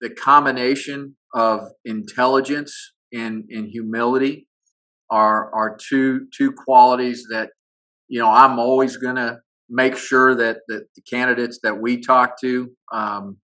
the 0.01 0.09
combination 0.09 1.15
of 1.33 1.69
intelligence 1.85 2.93
and, 3.11 3.45
and 3.49 3.67
humility 3.67 4.47
are 5.09 5.53
are 5.53 5.77
two 5.77 6.27
two 6.35 6.51
qualities 6.51 7.25
that 7.31 7.49
you 8.07 8.19
know 8.19 8.29
I'm 8.29 8.59
always 8.59 8.97
to 9.15 9.39
make 9.69 9.95
sure 9.95 10.35
that 10.35 10.57
that 10.67 10.87
the 10.95 11.01
candidates 11.01 11.59
that 11.63 11.79
we 11.79 12.01
talk 12.01 12.39
to 12.41 12.71
um, 12.91 13.37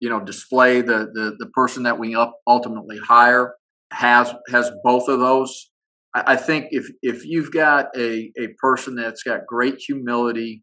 you 0.00 0.08
know 0.08 0.20
display 0.20 0.80
the 0.80 1.10
the, 1.12 1.36
the 1.38 1.46
person 1.54 1.82
that 1.84 1.98
we 1.98 2.14
up 2.14 2.34
ultimately 2.46 2.98
hire 2.98 3.54
has 3.92 4.32
has 4.48 4.70
both 4.84 5.08
of 5.08 5.18
those. 5.20 5.70
I, 6.14 6.34
I 6.34 6.36
think 6.36 6.66
if 6.70 6.88
if 7.02 7.24
you've 7.24 7.52
got 7.52 7.86
a 7.96 8.32
a 8.38 8.48
person 8.60 8.94
that's 8.94 9.22
got 9.22 9.46
great 9.46 9.76
humility 9.78 10.62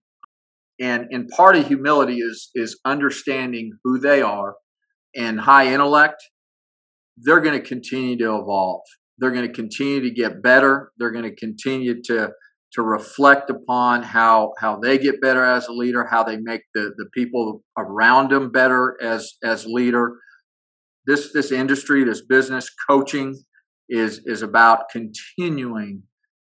and 0.80 1.08
and 1.12 1.28
part 1.30 1.56
of 1.56 1.68
humility 1.68 2.18
is 2.20 2.50
is 2.56 2.80
understanding 2.86 3.72
who 3.84 4.00
they 4.00 4.22
are 4.22 4.56
and 5.16 5.40
high 5.40 5.74
intellect 5.74 6.22
they're 7.18 7.42
going 7.42 7.60
to 7.60 7.66
continue 7.66 8.18
to 8.18 8.36
evolve. 8.38 8.82
They're 9.18 9.32
going 9.32 9.48
to 9.48 9.54
continue 9.54 10.02
to 10.02 10.12
get 10.12 10.42
better. 10.42 10.92
They're 10.98 11.12
going 11.12 11.24
to 11.24 11.36
continue 11.36 12.02
to 12.04 12.32
to 12.76 12.82
reflect 12.82 13.50
upon 13.50 14.04
how 14.04 14.54
how 14.60 14.78
they 14.78 14.98
get 14.98 15.22
better 15.22 15.44
as 15.44 15.68
a 15.68 15.72
leader, 15.72 16.06
how 16.06 16.24
they 16.24 16.38
make 16.38 16.62
the 16.74 16.94
the 16.98 17.08
people 17.14 17.64
around 17.78 18.32
them 18.32 18.52
better 18.52 18.98
as 19.02 19.34
as 19.44 19.66
leader. 19.66 20.18
This 21.08 21.32
this 21.34 21.52
industry, 21.52 22.04
this 22.04 22.26
business 22.26 22.70
coaching 22.90 23.36
is 23.90 24.22
is 24.26 24.42
about 24.42 24.90
continuing 24.90 26.04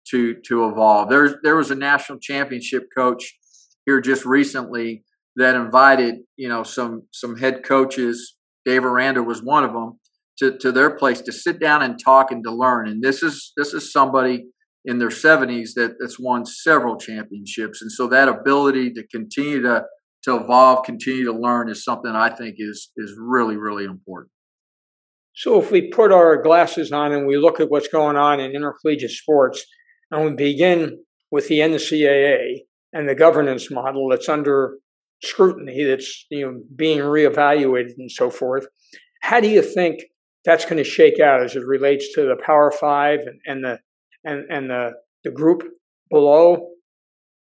to 0.10 0.36
to 0.48 0.68
evolve. 0.68 1.10
There's 1.10 1.34
there 1.44 1.58
was 1.58 1.70
a 1.70 1.76
national 1.76 2.20
championship 2.20 2.84
coach 2.96 3.38
here 3.86 4.00
just 4.00 4.26
recently 4.26 5.04
that 5.36 5.56
invited 5.56 6.16
you 6.38 6.48
know 6.48 6.64
some 6.64 7.04
some 7.12 7.38
head 7.38 7.64
coaches. 7.64 8.38
Dave 8.64 8.86
Aranda 8.86 9.24
was 9.24 9.44
one 9.44 9.66
of 9.66 9.74
them 9.74 10.00
to 10.38 10.58
to 10.60 10.72
their 10.72 10.92
place 10.92 11.20
to 11.22 11.34
sit 11.34 11.60
down 11.60 11.82
and 11.82 12.00
talk 12.02 12.32
and 12.32 12.44
to 12.46 12.52
learn. 12.52 12.88
And 12.88 13.04
this 13.04 13.22
is 13.22 13.52
this 13.58 13.74
is 13.74 13.92
somebody 13.92 14.46
in 14.86 15.00
their 15.00 15.10
70s 15.10 15.74
that 15.76 15.96
that's 16.00 16.20
won 16.20 16.46
several 16.46 16.98
championships. 16.98 17.82
And 17.82 17.92
so 17.92 18.08
that 18.08 18.28
ability 18.28 18.94
to 18.94 19.08
continue 19.08 19.62
to 19.62 19.86
to 20.24 20.36
evolve 20.36 20.86
continue 20.86 21.26
to 21.26 21.34
learn 21.34 21.68
is 21.68 21.84
something 21.84 22.12
i 22.12 22.30
think 22.30 22.56
is 22.60 22.92
is 22.98 23.16
really 23.20 23.58
really 23.58 23.86
important. 23.86 24.32
So 25.34 25.60
if 25.62 25.72
we 25.72 25.90
put 25.90 26.12
our 26.12 26.42
glasses 26.42 26.92
on 26.92 27.14
and 27.14 27.26
we 27.26 27.38
look 27.38 27.60
at 27.60 27.72
what's 27.72 27.88
going 27.88 28.18
on 28.18 28.40
in 28.40 28.52
intercollegiate 28.52 29.12
sports 29.12 29.66
and 30.12 30.26
we 30.26 30.34
begin 30.34 31.00
with 31.32 31.48
the 31.48 31.60
ncaa 31.60 32.58
and 32.94 33.08
the 33.08 33.16
governance 33.16 33.72
model 33.72 34.10
that's 34.10 34.30
under 34.30 34.78
scrutiny 35.24 35.84
that's 35.84 36.26
you 36.30 36.46
know 36.46 36.62
being 36.76 37.00
reevaluated 37.00 37.94
and 37.98 38.12
so 38.12 38.30
forth 38.30 38.66
how 39.22 39.40
do 39.40 39.48
you 39.48 39.62
think 39.62 40.02
that's 40.44 40.66
going 40.66 40.78
to 40.78 40.84
shake 40.84 41.20
out 41.20 41.44
as 41.44 41.56
it 41.56 41.66
relates 41.66 42.14
to 42.14 42.24
the 42.24 42.36
power 42.44 42.72
five 42.72 43.20
and, 43.22 43.40
and 43.46 43.64
the 43.64 43.80
and 44.24 44.46
and 44.50 44.70
the 44.70 44.92
the 45.24 45.32
group 45.32 45.64
below? 46.10 46.68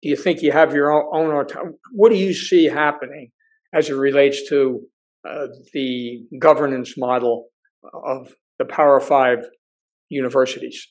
Do 0.02 0.09
you 0.09 0.16
think 0.16 0.43
you 0.43 0.52
have 0.52 0.75
your 0.75 0.93
own, 0.93 1.33
autonomy? 1.33 1.76
What 1.93 2.11
do 2.11 2.16
you 2.16 2.35
see 2.35 2.66
happening 2.66 3.31
as 3.73 3.88
it 3.88 3.95
relates 3.95 4.49
to 4.50 4.83
uh, 5.28 5.47
the 5.73 6.23
governance 6.38 6.95
model 6.99 7.47
of 8.04 8.35
the 8.59 8.66
Power 8.66 9.00
Five 9.00 9.38
universities? 10.11 10.88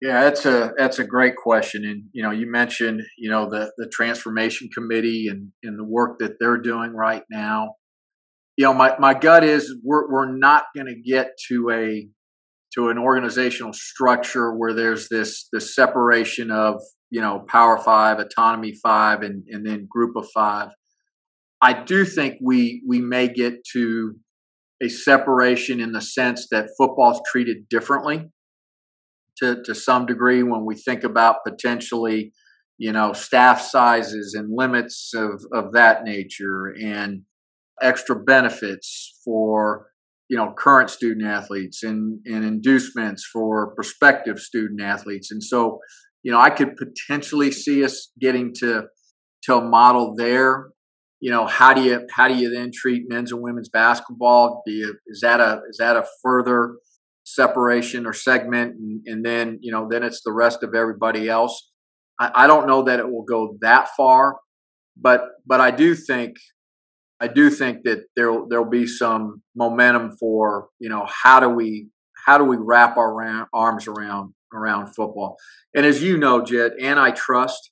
Yeah, 0.00 0.22
that's 0.22 0.46
a 0.46 0.72
that's 0.76 0.98
a 0.98 1.04
great 1.04 1.34
question, 1.36 1.84
and 1.84 2.04
you 2.12 2.22
know, 2.22 2.30
you 2.30 2.50
mentioned 2.50 3.02
you 3.16 3.30
know 3.30 3.48
the 3.48 3.72
the 3.78 3.88
transformation 3.88 4.68
committee 4.72 5.26
and 5.28 5.52
and 5.62 5.78
the 5.78 5.84
work 5.84 6.18
that 6.20 6.34
they're 6.38 6.60
doing 6.60 6.92
right 6.92 7.22
now. 7.30 7.74
You 8.56 8.64
know, 8.64 8.74
my 8.74 8.96
my 8.98 9.14
gut 9.14 9.42
is 9.42 9.74
we're 9.84 10.08
we're 10.10 10.36
not 10.36 10.66
going 10.74 10.86
to 10.86 11.00
get 11.00 11.32
to 11.48 11.70
a 11.70 12.08
to 12.74 12.90
an 12.90 12.98
organizational 12.98 13.72
structure 13.72 14.54
where 14.54 14.74
there's 14.74 15.08
this 15.08 15.48
this 15.52 15.74
separation 15.74 16.50
of 16.50 16.80
you 17.10 17.20
know 17.20 17.44
power 17.48 17.78
five 17.78 18.18
autonomy 18.18 18.74
five 18.82 19.22
and 19.22 19.44
and 19.48 19.66
then 19.66 19.86
group 19.90 20.16
of 20.16 20.28
five. 20.34 20.68
I 21.60 21.72
do 21.84 22.04
think 22.04 22.38
we 22.42 22.82
we 22.86 23.00
may 23.00 23.28
get 23.28 23.64
to 23.72 24.14
a 24.82 24.88
separation 24.88 25.80
in 25.80 25.92
the 25.92 26.00
sense 26.00 26.46
that 26.50 26.70
football 26.78 27.12
is 27.12 27.20
treated 27.30 27.68
differently 27.68 28.30
to, 29.38 29.62
to 29.62 29.74
some 29.74 30.06
degree 30.06 30.42
when 30.42 30.64
we 30.64 30.74
think 30.74 31.04
about 31.04 31.44
potentially, 31.46 32.32
you 32.76 32.92
know, 32.92 33.12
staff 33.12 33.60
sizes 33.60 34.34
and 34.34 34.50
limits 34.54 35.12
of, 35.14 35.44
of 35.52 35.72
that 35.72 36.04
nature 36.04 36.74
and 36.80 37.22
extra 37.80 38.16
benefits 38.16 39.20
for, 39.24 39.87
you 40.28 40.36
know, 40.36 40.52
current 40.56 40.90
student 40.90 41.26
athletes 41.26 41.82
and, 41.82 42.20
and 42.26 42.44
inducements 42.44 43.26
for 43.32 43.74
prospective 43.74 44.38
student 44.38 44.80
athletes. 44.80 45.30
And 45.30 45.42
so, 45.42 45.78
you 46.22 46.32
know, 46.32 46.38
I 46.38 46.50
could 46.50 46.76
potentially 46.76 47.50
see 47.50 47.84
us 47.84 48.10
getting 48.20 48.52
to 48.58 48.84
to 49.44 49.56
a 49.56 49.64
model 49.64 50.14
there. 50.16 50.68
You 51.20 51.30
know 51.30 51.46
how 51.46 51.72
do 51.74 51.82
you 51.82 52.06
how 52.12 52.28
do 52.28 52.34
you 52.34 52.50
then 52.50 52.70
treat 52.72 53.04
men's 53.08 53.32
and 53.32 53.42
women's 53.42 53.68
basketball? 53.68 54.62
Do 54.66 54.72
you 54.72 54.94
is 55.06 55.20
that 55.22 55.40
a 55.40 55.60
is 55.68 55.78
that 55.78 55.96
a 55.96 56.04
further 56.22 56.76
separation 57.24 58.06
or 58.06 58.12
segment? 58.12 58.74
And, 58.74 59.02
and 59.06 59.24
then 59.24 59.58
you 59.60 59.72
know 59.72 59.88
then 59.90 60.02
it's 60.02 60.22
the 60.24 60.32
rest 60.32 60.62
of 60.62 60.74
everybody 60.74 61.28
else. 61.28 61.70
I, 62.20 62.30
I 62.34 62.46
don't 62.46 62.66
know 62.66 62.82
that 62.82 63.00
it 63.00 63.10
will 63.10 63.24
go 63.24 63.56
that 63.60 63.88
far 63.96 64.36
but 65.00 65.22
but 65.46 65.60
i 65.60 65.70
do 65.70 65.94
think 65.94 66.36
i 67.20 67.28
do 67.28 67.50
think 67.50 67.82
that 67.84 68.04
there 68.16 68.32
there'll 68.48 68.64
be 68.68 68.86
some 68.86 69.42
momentum 69.54 70.16
for 70.18 70.68
you 70.78 70.88
know 70.88 71.06
how 71.06 71.40
do 71.40 71.48
we 71.48 71.88
how 72.26 72.36
do 72.36 72.44
we 72.44 72.56
wrap 72.58 72.96
our 72.98 73.48
arms 73.54 73.86
around 73.88 74.34
around 74.52 74.88
football? 74.94 75.36
And 75.74 75.86
as 75.86 76.02
you 76.02 76.16
know 76.16 76.44
jed 76.44 76.72
antitrust 76.80 77.70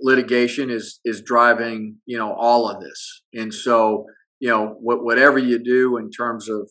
litigation 0.00 0.70
is 0.70 1.00
is 1.04 1.22
driving 1.22 1.96
you 2.06 2.18
know 2.18 2.32
all 2.32 2.68
of 2.68 2.80
this. 2.80 3.22
And 3.34 3.52
so 3.52 4.06
you 4.40 4.50
know 4.50 4.76
what, 4.80 5.04
whatever 5.04 5.38
you 5.38 5.58
do 5.58 5.96
in 5.96 6.10
terms 6.10 6.48
of 6.48 6.70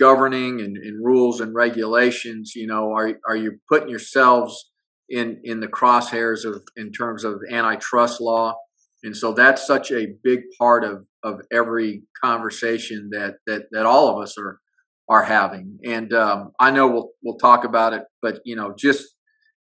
governing 0.00 0.60
and, 0.60 0.76
and, 0.76 1.04
rules 1.04 1.40
and 1.40 1.54
regulations 1.54 2.54
you 2.56 2.66
know 2.66 2.92
are 2.92 3.12
are 3.28 3.36
you 3.36 3.60
putting 3.70 3.88
yourselves 3.88 4.72
in 5.08 5.40
in 5.44 5.60
the 5.60 5.68
crosshairs 5.68 6.44
of 6.44 6.62
in 6.76 6.90
terms 6.92 7.24
of 7.24 7.40
antitrust 7.50 8.20
law? 8.20 8.56
And 9.04 9.16
so 9.16 9.34
that's 9.34 9.66
such 9.66 9.92
a 9.92 10.14
big 10.24 10.40
part 10.58 10.82
of 10.82 11.04
of 11.24 11.40
every 11.52 12.02
conversation 12.22 13.08
that 13.10 13.34
that 13.46 13.64
that 13.72 13.86
all 13.86 14.08
of 14.08 14.22
us 14.22 14.38
are 14.38 14.60
are 15.08 15.24
having 15.24 15.78
and 15.84 16.12
um, 16.12 16.52
i 16.60 16.70
know 16.70 16.86
we'll 16.86 17.10
we'll 17.22 17.36
talk 17.36 17.64
about 17.64 17.92
it 17.92 18.02
but 18.22 18.40
you 18.44 18.54
know 18.54 18.74
just 18.78 19.14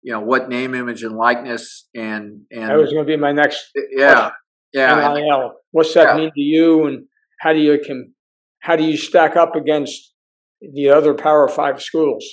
you 0.02 0.14
know 0.14 0.20
what 0.20 0.50
name, 0.50 0.76
image, 0.76 1.04
and 1.04 1.16
likeness, 1.16 1.88
and 1.94 2.42
and 2.52 2.70
that 2.70 2.78
was 2.78 2.92
going 2.92 3.06
to 3.06 3.12
be 3.12 3.18
my 3.18 3.32
next. 3.32 3.70
Yeah, 3.92 4.32
yeah. 4.74 5.14
NIL. 5.14 5.54
What's 5.72 5.94
that 5.94 6.10
yeah. 6.10 6.18
mean 6.18 6.32
to 6.34 6.42
you, 6.42 6.86
and 6.86 7.06
how 7.42 7.54
do 7.54 7.60
you 7.60 7.80
can 7.80 8.14
how 8.62 8.76
do 8.76 8.84
you 8.84 8.98
stack 8.98 9.36
up 9.36 9.56
against 9.56 10.14
the 10.62 10.90
other 10.90 11.14
Power 11.14 11.48
Five 11.50 11.82
schools? 11.82 12.26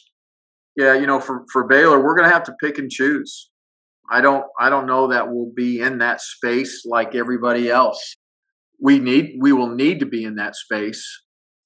Yeah, 0.76 0.94
you 0.94 1.06
know, 1.06 1.20
for 1.20 1.44
for 1.52 1.66
Baylor, 1.66 2.02
we're 2.02 2.16
going 2.16 2.28
to 2.28 2.34
have 2.34 2.44
to 2.44 2.54
pick 2.62 2.78
and 2.78 2.90
choose. 2.90 3.50
I 4.10 4.20
don't 4.20 4.44
I 4.60 4.70
don't 4.70 4.86
know 4.86 5.08
that 5.08 5.28
we'll 5.28 5.52
be 5.54 5.80
in 5.80 5.98
that 5.98 6.20
space 6.20 6.84
like 6.86 7.14
everybody 7.14 7.68
else. 7.68 8.16
We 8.80 8.98
need 8.98 9.36
we 9.40 9.52
will 9.52 9.74
need 9.74 10.00
to 10.00 10.06
be 10.06 10.24
in 10.24 10.36
that 10.36 10.56
space, 10.56 11.04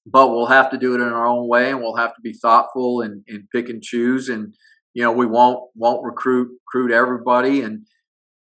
but 0.07 0.29
we'll 0.29 0.47
have 0.47 0.71
to 0.71 0.79
do 0.79 0.95
it 0.95 1.01
in 1.01 1.09
our 1.09 1.27
own 1.27 1.49
way, 1.49 1.71
and 1.71 1.81
we'll 1.81 1.97
have 1.97 2.15
to 2.15 2.21
be 2.23 2.33
thoughtful 2.33 3.03
and, 3.03 3.25
and 3.29 3.45
pick 3.53 3.69
and 3.69 3.83
choose 3.83 4.29
and 4.29 4.55
you 4.95 5.03
know 5.03 5.13
we 5.13 5.27
won't 5.27 5.61
won't 5.75 6.05
recruit 6.05 6.51
recruit 6.67 6.93
everybody 6.93 7.63
and 7.63 7.87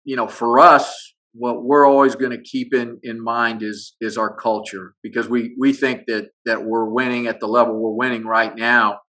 you 0.03 0.15
know 0.15 0.27
for 0.27 0.60
us 0.60 1.13
what 1.34 1.63
we're 1.63 1.86
always 1.86 2.15
going 2.15 2.31
to 2.31 2.41
keep 2.41 2.74
in 2.74 3.00
in 3.03 3.24
mind 3.24 3.63
is 3.63 3.96
is 4.01 4.17
our 4.17 4.36
culture 4.36 4.96
because 5.01 5.29
we 5.29 5.55
we 5.58 5.74
think 5.74 6.03
that 6.08 6.29
that 6.46 6.63
we're 6.63 6.86
winning 6.86 7.27
at 7.27 7.39
the 7.39 7.48
level 7.48 7.79
we're 7.79 7.91
winning 7.91 8.25
right 8.25 8.55
now 8.55 9.00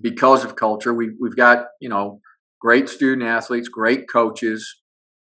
because 0.00 0.44
of 0.44 0.56
culture. 0.56 0.92
We 0.92 1.10
we've 1.20 1.36
got 1.36 1.66
you 1.80 1.88
know 1.88 2.20
great 2.60 2.88
student 2.88 3.26
athletes 3.26 3.68
great 3.68 4.08
coaches 4.10 4.80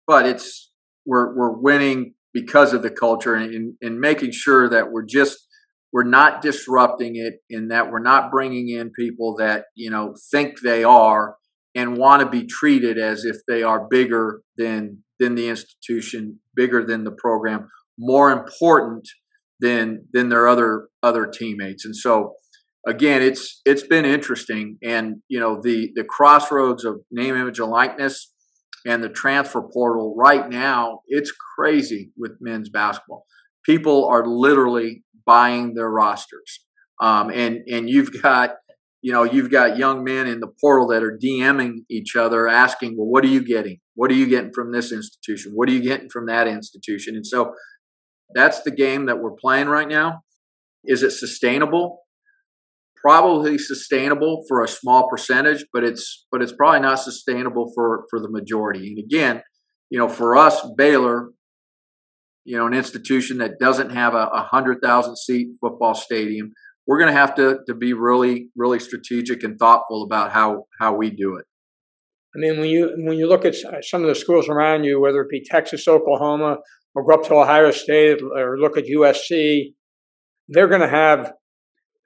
but 0.06 0.26
it's 0.26 0.72
we're 1.06 1.34
we're 1.36 1.58
winning 1.58 2.14
because 2.34 2.74
of 2.74 2.82
the 2.82 2.90
culture 2.90 3.36
and, 3.36 3.76
and 3.82 4.00
making 4.00 4.32
sure 4.32 4.70
that 4.70 4.92
we're 4.92 5.06
just 5.06 5.48
we're 5.92 6.04
not 6.04 6.42
disrupting 6.42 7.16
it 7.16 7.36
in 7.50 7.68
that 7.68 7.92
we're 7.92 8.00
not 8.00 8.32
bringing 8.32 8.70
in 8.70 8.92
people 8.92 9.36
that 9.38 9.66
you 9.76 9.92
know 9.92 10.16
think 10.32 10.60
they 10.62 10.84
are 10.84 11.36
and 11.76 11.98
want 11.98 12.22
to 12.22 12.30
be 12.30 12.46
treated 12.46 12.98
as 12.98 13.26
if 13.26 13.38
they 13.48 13.64
are 13.64 13.88
bigger 13.90 14.42
than 14.58 15.04
than 15.20 15.36
the 15.36 15.48
institution 15.48 16.40
bigger 16.56 16.86
than 16.86 17.04
the 17.04 17.12
program 17.12 17.70
more 17.98 18.32
important 18.32 19.08
than 19.60 20.06
than 20.12 20.30
their 20.30 20.48
other 20.48 20.90
other 21.02 21.28
teammates. 21.28 21.86
And 21.86 21.96
so 21.96 22.34
again 22.86 23.22
it's 23.22 23.62
it's 23.66 23.84
been 23.84 24.06
interesting 24.06 24.78
and 24.84 25.18
you 25.30 25.40
know 25.40 25.62
the 25.62 25.92
the 25.96 26.04
crossroads 26.04 26.84
of 26.84 27.02
name 27.12 27.36
image 27.36 27.60
and 27.60 27.70
likeness 27.70 28.33
and 28.86 29.04
the 29.04 29.10
transfer 29.10 29.62
portal 29.62 30.16
right 30.18 30.50
now 30.50 31.00
it's 31.08 31.32
crazy 31.56 32.12
with 32.18 32.32
men's 32.42 32.70
basketball 32.70 33.26
people 33.66 34.06
are 34.06 34.26
literally 34.26 35.04
buying 35.26 35.74
their 35.74 35.90
rosters. 35.90 36.66
Um, 37.02 37.30
and 37.30 37.62
and 37.68 37.90
you've 37.90 38.22
got 38.22 38.52
you 39.02 39.12
know 39.12 39.24
you've 39.24 39.52
got 39.52 39.78
young 39.78 40.04
men 40.04 40.28
in 40.28 40.40
the 40.40 40.52
portal 40.62 40.88
that 40.88 41.04
are 41.04 41.18
DMing 41.22 41.80
each 41.90 42.16
other, 42.16 42.48
asking, 42.48 42.98
well, 42.98 43.08
what 43.08 43.24
are 43.24 43.30
you 43.30 43.44
getting? 43.44 43.80
What 43.96 44.12
are 44.12 44.16
you 44.16 44.28
getting 44.28 44.52
from 44.54 44.72
this 44.72 44.92
institution? 44.92 45.54
What 45.56 45.70
are 45.70 45.74
you 45.74 45.82
getting 45.82 46.10
from 46.10 46.28
that 46.28 46.48
institution? 46.48 47.16
And 47.16 47.26
so 47.26 47.54
that's 48.34 48.62
the 48.62 48.72
game 48.72 49.06
that 49.08 49.20
we're 49.20 49.32
playing 49.32 49.68
right 49.68 49.88
now. 49.88 50.22
Is 50.86 51.04
it 51.04 51.12
sustainable? 51.12 52.00
Probably 53.04 53.58
sustainable 53.58 54.46
for 54.48 54.64
a 54.64 54.68
small 54.68 55.10
percentage, 55.10 55.66
but 55.74 55.84
it's 55.84 56.26
but 56.32 56.42
it's 56.42 56.54
probably 56.54 56.80
not 56.80 57.00
sustainable 57.00 57.72
for 57.76 58.06
for 58.10 58.20
the 58.20 58.30
majority. 58.30 58.88
And 58.88 59.00
again, 59.00 59.44
you 59.90 60.00
know, 60.00 60.08
for 60.08 60.38
us, 60.38 60.66
Baylor, 60.78 61.32
you 62.46 62.58
know, 62.58 62.66
an 62.66 62.74
institution 62.74 63.40
that 63.40 63.60
doesn't 63.60 63.90
have 63.90 64.14
a, 64.14 64.30
a 64.34 64.48
hundred 64.50 64.80
thousand 64.82 65.18
seat 65.18 65.50
football 65.60 65.96
stadium, 65.96 66.54
we're 66.88 66.98
going 66.98 67.14
to 67.14 67.20
have 67.20 67.36
to 67.36 67.60
to 67.68 67.74
be 67.74 67.94
really, 67.94 68.50
really 68.56 68.80
strategic 68.80 69.44
and 69.44 69.60
thoughtful 69.60 70.04
about 70.04 70.32
how 70.32 70.66
how 70.80 70.96
we 70.96 71.10
do 71.10 71.36
it. 71.36 71.46
I 72.36 72.40
mean, 72.40 72.60
when 72.60 72.70
you 72.70 72.92
when 72.98 73.18
you 73.18 73.28
look 73.28 73.46
at 73.46 73.56
some 73.84 74.02
of 74.02 74.08
the 74.08 74.16
schools 74.16 74.50
around 74.50 74.84
you, 74.84 75.00
whether 75.00 75.22
it 75.22 75.30
be 75.30 75.44
Texas, 75.44 75.88
Oklahoma, 75.88 76.58
or 76.96 77.06
go 77.06 77.14
up 77.16 77.24
to 77.28 77.36
Ohio 77.36 77.72
State, 77.72 78.22
or 78.22 78.58
look 78.58 78.78
at 78.78 78.86
USC, 78.86 79.74
they're 80.48 80.68
going 80.68 80.82
to 80.82 80.90
have 80.90 81.34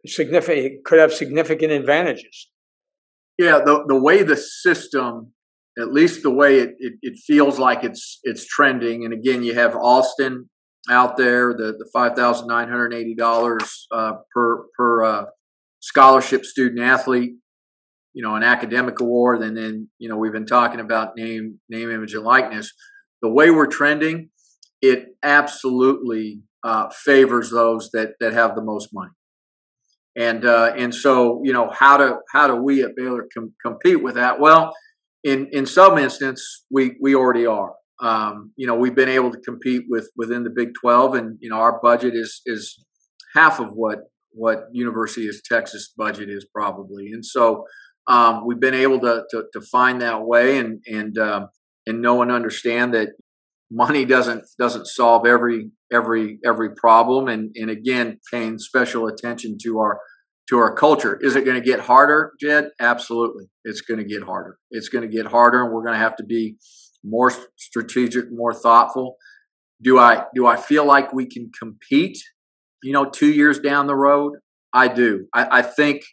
significant 0.05 0.86
could 0.86 0.99
have 0.99 1.13
significant 1.13 1.71
advantages. 1.71 2.49
Yeah, 3.38 3.60
the 3.63 3.83
the 3.88 3.99
way 3.99 4.23
the 4.23 4.38
system 4.38 5.33
at 5.79 5.93
least 5.93 6.23
the 6.23 6.31
way 6.31 6.60
it, 6.60 6.71
it, 6.79 6.93
it, 7.03 7.19
feels 7.19 7.60
like 7.60 7.83
it's 7.83 8.19
it's 8.23 8.45
trending. 8.47 9.05
And 9.05 9.13
again, 9.13 9.43
you 9.43 9.53
have 9.53 9.75
Alston 9.75 10.49
out 10.89 11.17
there, 11.17 11.53
the 11.53 11.73
the 11.77 11.89
five 11.93 12.15
thousand 12.15 12.47
nine 12.47 12.67
hundred 12.67 12.93
eighty 12.93 13.15
dollars 13.15 13.88
uh, 13.91 14.13
per 14.33 14.63
per 14.75 15.03
uh, 15.03 15.25
scholarship 15.79 16.45
student 16.45 16.81
athlete. 16.81 17.33
You 18.13 18.23
know, 18.23 18.36
an 18.36 18.43
academic 18.43 18.99
award, 18.99 19.43
and 19.43 19.55
then 19.55 19.89
you 19.99 20.10
know 20.10 20.17
we've 20.17 20.31
been 20.31 20.47
talking 20.47 20.79
about 20.79 21.15
name 21.15 21.60
name 21.69 21.91
image 21.91 22.13
and 22.13 22.23
likeness. 22.23 22.73
The 23.21 23.29
way 23.29 23.51
we're 23.51 23.67
trending, 23.67 24.29
it 24.81 25.10
absolutely 25.21 26.41
uh, 26.63 26.89
favors 26.89 27.51
those 27.51 27.91
that 27.91 28.13
that 28.19 28.33
have 28.33 28.55
the 28.55 28.63
most 28.63 28.89
money. 28.93 29.12
And 30.17 30.45
uh, 30.45 30.73
and 30.75 30.93
so 30.93 31.41
you 31.43 31.53
know 31.53 31.69
how 31.69 31.97
to 31.97 32.17
how 32.32 32.47
do 32.47 32.56
we 32.56 32.84
at 32.84 32.95
Baylor 32.95 33.27
com- 33.36 33.53
compete 33.63 34.01
with 34.01 34.15
that? 34.15 34.39
Well, 34.39 34.73
in 35.23 35.47
in 35.51 35.65
some 35.65 35.97
instance 35.97 36.65
we 36.71 36.95
we 37.01 37.13
already 37.13 37.45
are 37.45 37.73
um, 38.01 38.51
you 38.56 38.67
know 38.67 38.75
we've 38.75 38.95
been 38.95 39.10
able 39.10 39.32
to 39.32 39.39
compete 39.39 39.84
with 39.89 40.10
within 40.15 40.43
the 40.43 40.49
big 40.49 40.69
12 40.80 41.15
and 41.15 41.38
you 41.41 41.49
know 41.49 41.58
our 41.58 41.80
budget 41.82 42.13
is 42.15 42.41
is 42.45 42.84
half 43.36 43.60
of 43.60 43.71
what 43.73 43.99
what 44.32 44.65
university 44.71 45.27
of 45.27 45.36
texas 45.43 45.93
budget 45.97 46.30
is 46.30 46.45
probably 46.53 47.08
and 47.12 47.25
so 47.25 47.65
um, 48.08 48.45
we've 48.47 48.60
been 48.62 48.73
able 48.73 49.01
to, 49.01 49.23
to, 49.32 49.43
to 49.51 49.62
find 49.62 50.01
that 50.01 50.23
way 50.23 50.60
and 50.60 50.82
and 50.88 51.17
um, 51.17 51.49
and 51.86 52.01
know 52.01 52.21
and 52.21 52.32
understand 52.32 52.93
that 52.93 53.10
money 53.71 54.06
doesn't 54.06 54.45
doesn't 54.60 54.88
solve 54.88 55.25
every 55.25 55.71
every 55.91 56.39
every 56.45 56.73
problem 56.75 57.27
and 57.27 57.56
and 57.56 57.69
again 57.69 58.19
paying 58.32 58.58
special 58.58 59.08
attention 59.08 59.58
to 59.63 59.80
our 59.80 59.99
to 60.49 60.58
our 60.58 60.73
culture. 60.73 61.19
Is 61.21 61.36
it 61.36 61.43
going 61.45 61.62
to 61.62 61.65
get 61.65 61.82
harder, 61.82 62.32
Jed? 62.39 62.69
Absolutely. 62.80 63.45
It's 63.65 63.82
going 63.82 63.99
to 63.99 64.06
get 64.06 64.23
harder. 64.23 64.58
It's 64.71 64.89
going 64.89 65.10
to 65.10 65.13
get 65.13 65.25
harder, 65.25 65.63
and 65.63 65.73
we're 65.73 65.82
going 65.84 65.93
to 65.93 65.99
have 65.99 66.15
to 66.17 66.23
be 66.23 66.56
more 67.03 67.32
strategic, 67.58 68.25
more 68.32 68.53
thoughtful. 68.53 69.17
Do 69.82 69.99
I 69.99 70.25
do 70.34 70.47
I 70.47 70.56
feel 70.56 70.86
like 70.86 71.13
we 71.13 71.25
can 71.27 71.51
compete? 71.58 72.17
You 72.84 72.93
know, 72.93 73.06
two 73.10 73.32
years 73.32 73.60
down 73.60 73.88
the 73.88 73.95
road, 73.95 74.34
I 74.73 74.88
do. 74.88 75.27
I, 75.34 75.60
I 75.60 75.62
think 75.62 76.03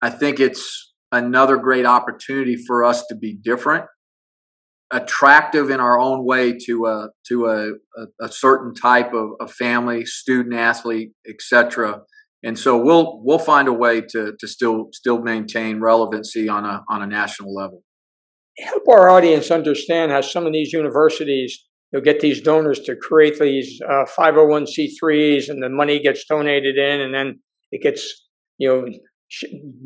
I 0.00 0.10
think 0.10 0.38
it's 0.40 0.92
another 1.12 1.56
great 1.56 1.86
opportunity 1.86 2.56
for 2.56 2.84
us 2.84 3.06
to 3.06 3.14
be 3.14 3.34
different, 3.34 3.84
attractive 4.90 5.70
in 5.70 5.80
our 5.80 5.98
own 5.98 6.24
way 6.24 6.56
to 6.66 6.86
a 6.86 7.08
to 7.28 7.46
a, 7.46 7.68
a, 7.70 8.26
a 8.26 8.28
certain 8.28 8.74
type 8.74 9.12
of, 9.12 9.50
family, 9.50 10.04
student, 10.04 10.54
athlete, 10.54 11.12
etc 11.28 12.02
and 12.44 12.58
so 12.58 12.76
we'll 12.76 13.20
we'll 13.24 13.38
find 13.38 13.66
a 13.66 13.72
way 13.72 14.02
to 14.02 14.34
to 14.38 14.46
still 14.46 14.88
still 14.92 15.20
maintain 15.22 15.80
relevancy 15.80 16.48
on 16.48 16.64
a 16.64 16.84
on 16.90 17.02
a 17.02 17.06
national 17.06 17.54
level. 17.54 17.82
Help 18.58 18.86
our 18.86 19.08
audience 19.08 19.50
understand 19.50 20.12
how 20.12 20.20
some 20.20 20.46
of 20.46 20.52
these 20.52 20.72
universities 20.72 21.64
you'll 21.90 22.02
get 22.02 22.20
these 22.20 22.42
donors 22.42 22.80
to 22.80 22.94
create 22.94 23.38
these 23.38 23.80
uh, 23.88 24.04
501c3s, 24.16 25.48
and 25.48 25.62
the 25.62 25.70
money 25.70 25.98
gets 26.00 26.24
donated 26.26 26.76
in, 26.76 27.00
and 27.00 27.14
then 27.14 27.40
it 27.72 27.82
gets 27.82 28.28
you 28.58 28.68
know 28.68 28.86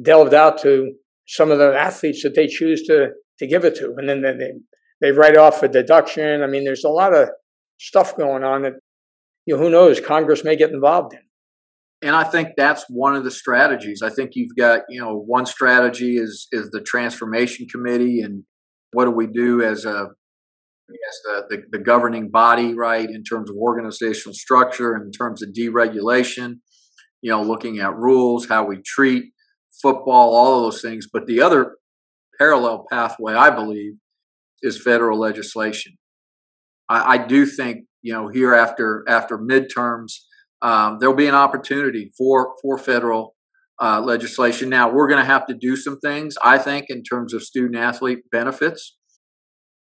delved 0.02 0.34
out 0.34 0.60
to 0.62 0.92
some 1.28 1.52
of 1.52 1.58
the 1.58 1.78
athletes 1.78 2.24
that 2.24 2.34
they 2.34 2.48
choose 2.48 2.82
to 2.88 3.10
to 3.38 3.46
give 3.46 3.64
it 3.64 3.76
to, 3.76 3.94
and 3.96 4.08
then 4.08 4.20
they 4.22 4.50
they 5.00 5.12
write 5.12 5.36
off 5.36 5.62
a 5.62 5.68
deduction. 5.68 6.42
I 6.42 6.46
mean, 6.46 6.64
there's 6.64 6.84
a 6.84 6.88
lot 6.88 7.14
of 7.14 7.28
stuff 7.78 8.16
going 8.16 8.44
on 8.44 8.62
that 8.62 8.74
you 9.46 9.56
know 9.56 9.62
who 9.62 9.70
knows 9.70 10.00
Congress 10.00 10.44
may 10.44 10.56
get 10.56 10.70
involved 10.70 11.14
in. 11.14 11.20
And 12.00 12.14
I 12.14 12.22
think 12.22 12.50
that's 12.56 12.84
one 12.88 13.16
of 13.16 13.24
the 13.24 13.30
strategies. 13.30 14.02
I 14.02 14.10
think 14.10 14.32
you've 14.34 14.56
got 14.56 14.82
you 14.88 15.00
know 15.00 15.16
one 15.16 15.46
strategy 15.46 16.16
is 16.16 16.48
is 16.52 16.70
the 16.70 16.80
transformation 16.80 17.66
committee, 17.70 18.20
and 18.20 18.44
what 18.92 19.04
do 19.04 19.10
we 19.10 19.26
do 19.26 19.62
as 19.62 19.84
a 19.84 20.08
as 20.90 21.20
the, 21.24 21.56
the, 21.56 21.78
the 21.78 21.84
governing 21.84 22.30
body, 22.30 22.74
right, 22.74 23.08
in 23.08 23.22
terms 23.22 23.50
of 23.50 23.56
organizational 23.56 24.34
structure, 24.34 24.96
in 24.96 25.10
terms 25.10 25.42
of 25.42 25.50
deregulation, 25.50 26.60
you 27.20 27.30
know, 27.30 27.42
looking 27.42 27.78
at 27.78 27.94
rules, 27.94 28.48
how 28.48 28.64
we 28.64 28.78
treat 28.84 29.24
football, 29.82 30.34
all 30.34 30.56
of 30.56 30.62
those 30.62 30.80
things. 30.80 31.06
But 31.12 31.26
the 31.26 31.42
other 31.42 31.76
parallel 32.38 32.86
pathway, 32.90 33.34
I 33.34 33.50
believe, 33.50 33.94
is 34.62 34.82
federal 34.82 35.18
legislation. 35.18 35.92
I, 36.88 37.14
I 37.14 37.26
do 37.26 37.46
think, 37.46 37.84
you 38.02 38.12
know, 38.12 38.28
here 38.28 38.54
after 38.54 39.04
after 39.08 39.38
midterms, 39.38 40.12
um, 40.62 40.98
there'll 40.98 41.14
be 41.14 41.28
an 41.28 41.34
opportunity 41.34 42.12
for 42.16 42.54
for 42.62 42.78
federal 42.78 43.34
uh, 43.80 44.00
legislation. 44.00 44.68
Now 44.68 44.90
we're 44.90 45.08
going 45.08 45.20
to 45.20 45.32
have 45.32 45.46
to 45.46 45.54
do 45.54 45.76
some 45.76 45.98
things, 46.00 46.36
I 46.42 46.58
think, 46.58 46.86
in 46.88 47.02
terms 47.02 47.34
of 47.34 47.42
student 47.42 47.76
athlete 47.76 48.20
benefits. 48.32 48.96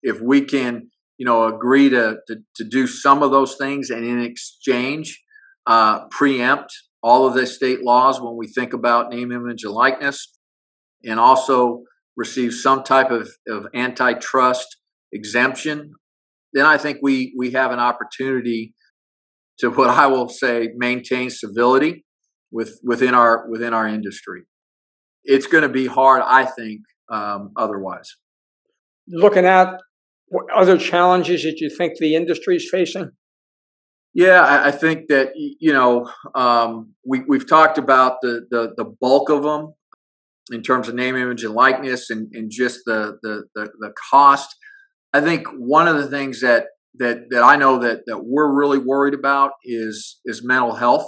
If 0.02 0.20
we 0.20 0.42
can, 0.42 0.90
you 1.18 1.26
know, 1.26 1.44
agree 1.44 1.88
to 1.90 2.18
to, 2.28 2.36
to 2.56 2.64
do 2.64 2.86
some 2.86 3.22
of 3.22 3.30
those 3.30 3.56
things, 3.56 3.90
and 3.90 4.04
in 4.04 4.20
exchange, 4.20 5.22
uh, 5.66 6.06
preempt 6.10 6.72
all 7.02 7.26
of 7.26 7.34
the 7.34 7.46
state 7.46 7.82
laws 7.82 8.20
when 8.20 8.36
we 8.36 8.48
think 8.48 8.72
about 8.72 9.10
name, 9.10 9.30
image, 9.32 9.62
and 9.64 9.72
likeness, 9.72 10.36
and 11.04 11.20
also 11.20 11.82
receive 12.16 12.55
some 12.55 12.83
type 12.83 13.11
of, 13.11 13.29
of 13.48 13.66
antitrust 13.74 14.76
exemption, 15.12 15.92
then 16.52 16.64
I 16.64 16.79
think 16.79 16.98
we 17.02 17.35
we 17.37 17.50
have 17.52 17.70
an 17.72 17.79
opportunity 17.79 18.74
to 19.59 19.70
what 19.70 19.90
I 19.90 20.07
will 20.07 20.29
say 20.29 20.70
maintain 20.76 21.31
civility 21.31 22.05
with 22.50 22.79
within 22.83 23.14
our 23.14 23.48
within 23.48 23.74
our 23.74 23.87
industry. 23.87 24.42
It's 25.24 25.46
going 25.46 25.62
to 25.62 25.68
be 25.68 25.87
hard, 25.87 26.22
I 26.24 26.44
think, 26.44 26.83
um, 27.11 27.50
otherwise. 27.57 28.14
Looking 29.09 29.44
at 29.44 29.81
other 30.55 30.79
challenges 30.79 31.42
that 31.42 31.61
you 31.61 31.68
think 31.68 31.98
the 31.98 32.14
industry 32.14 32.57
is 32.57 32.68
facing? 32.70 33.11
Yeah, 34.14 34.40
I, 34.40 34.68
I 34.68 34.70
think 34.70 35.09
that 35.09 35.33
you 35.35 35.72
know 35.72 36.11
um, 36.35 36.94
we 37.05 37.20
we've 37.29 37.46
talked 37.46 37.79
about 37.79 38.20
the, 38.22 38.46
the 38.50 38.72
the 38.76 38.85
bulk 38.85 39.29
of 39.29 39.42
them 39.42 39.74
in 40.52 40.62
terms 40.62 40.88
of 40.88 40.94
name, 40.94 41.16
image, 41.16 41.44
and 41.44 41.54
likeness, 41.54 42.11
and, 42.11 42.28
and 42.32 42.50
just 42.50 42.80
the, 42.87 43.18
the 43.22 43.44
the 43.54 43.70
the 43.78 43.92
cost. 44.11 44.54
I 45.12 45.20
think 45.20 45.46
one 45.56 45.88
of 45.88 45.96
the 45.96 46.09
things 46.09 46.40
that 46.40 46.66
that 46.98 47.24
that 47.30 47.42
I 47.42 47.56
know 47.56 47.78
that 47.78 48.00
that 48.06 48.24
we're 48.24 48.52
really 48.52 48.78
worried 48.78 49.14
about 49.14 49.52
is 49.64 50.20
is 50.24 50.44
mental 50.44 50.74
health, 50.74 51.06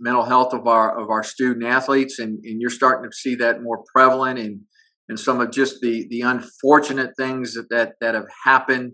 mental 0.00 0.24
health 0.24 0.52
of 0.52 0.66
our 0.66 1.00
of 1.00 1.10
our 1.10 1.22
student 1.22 1.64
athletes, 1.64 2.18
and 2.18 2.38
and 2.44 2.60
you're 2.60 2.70
starting 2.70 3.10
to 3.10 3.16
see 3.16 3.34
that 3.36 3.62
more 3.62 3.84
prevalent 3.94 4.38
in 4.38 4.62
and 5.08 5.18
some 5.18 5.40
of 5.40 5.50
just 5.50 5.80
the 5.80 6.06
the 6.10 6.22
unfortunate 6.22 7.10
things 7.18 7.54
that 7.54 7.68
that, 7.70 7.92
that 8.00 8.14
have 8.14 8.26
happened 8.44 8.92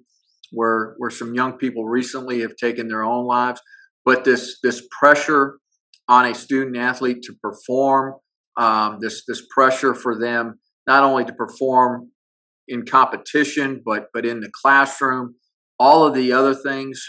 where 0.52 0.94
where 0.98 1.10
some 1.10 1.34
young 1.34 1.54
people 1.54 1.84
recently 1.84 2.40
have 2.40 2.56
taken 2.56 2.88
their 2.88 3.04
own 3.04 3.26
lives 3.26 3.60
but 4.04 4.24
this 4.24 4.58
this 4.62 4.86
pressure 4.98 5.58
on 6.08 6.26
a 6.26 6.34
student 6.34 6.76
athlete 6.76 7.22
to 7.22 7.34
perform 7.42 8.14
um, 8.56 8.98
this 9.00 9.24
this 9.26 9.42
pressure 9.50 9.94
for 9.94 10.18
them 10.18 10.58
not 10.86 11.04
only 11.04 11.24
to 11.24 11.32
perform 11.32 12.10
in 12.68 12.84
competition 12.84 13.82
but 13.84 14.06
but 14.12 14.24
in 14.26 14.40
the 14.40 14.50
classroom 14.62 15.34
all 15.78 16.04
of 16.04 16.14
the 16.14 16.32
other 16.32 16.54
things. 16.54 17.04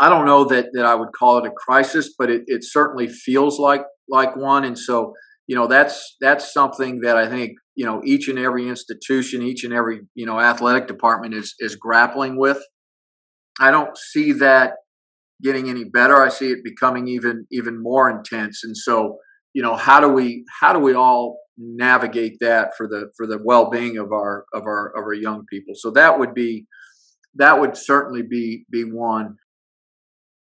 I 0.00 0.08
don't 0.08 0.26
know 0.26 0.44
that 0.44 0.66
that 0.72 0.86
i 0.86 0.94
would 0.94 1.12
call 1.12 1.38
it 1.38 1.46
a 1.46 1.50
crisis 1.50 2.14
but 2.18 2.30
it, 2.30 2.42
it 2.46 2.64
certainly 2.64 3.08
feels 3.08 3.58
like 3.58 3.82
like 4.08 4.36
one. 4.36 4.64
And 4.64 4.78
so 4.78 5.14
you 5.46 5.56
know 5.56 5.66
that's 5.66 6.16
that's 6.20 6.52
something 6.52 7.00
that 7.00 7.16
i 7.16 7.28
think 7.28 7.52
you 7.74 7.84
know 7.84 8.00
each 8.04 8.28
and 8.28 8.38
every 8.38 8.68
institution 8.68 9.42
each 9.42 9.64
and 9.64 9.72
every 9.72 10.00
you 10.14 10.26
know 10.26 10.38
athletic 10.40 10.86
department 10.86 11.34
is 11.34 11.54
is 11.60 11.76
grappling 11.76 12.38
with. 12.38 12.58
I 13.58 13.70
don't 13.70 13.96
see 13.96 14.32
that 14.32 14.74
getting 15.42 15.68
any 15.68 15.84
better. 15.84 16.22
I 16.22 16.28
see 16.28 16.50
it 16.50 16.64
becoming 16.64 17.08
even 17.08 17.46
even 17.50 17.82
more 17.82 18.10
intense. 18.10 18.62
And 18.64 18.76
so 18.76 19.18
you 19.52 19.62
know 19.62 19.76
how 19.76 20.00
do 20.00 20.08
we 20.08 20.44
how 20.60 20.72
do 20.72 20.78
we 20.78 20.94
all 20.94 21.38
navigate 21.56 22.38
that 22.40 22.76
for 22.76 22.86
the 22.86 23.10
for 23.16 23.26
the 23.26 23.38
well-being 23.42 23.98
of 23.98 24.12
our 24.12 24.44
of 24.54 24.62
our 24.64 24.88
of 24.96 25.04
our 25.04 25.14
young 25.14 25.44
people? 25.46 25.74
So 25.76 25.90
that 25.92 26.18
would 26.18 26.34
be 26.34 26.66
that 27.34 27.60
would 27.60 27.76
certainly 27.76 28.22
be 28.22 28.64
be 28.70 28.84
one. 28.84 29.36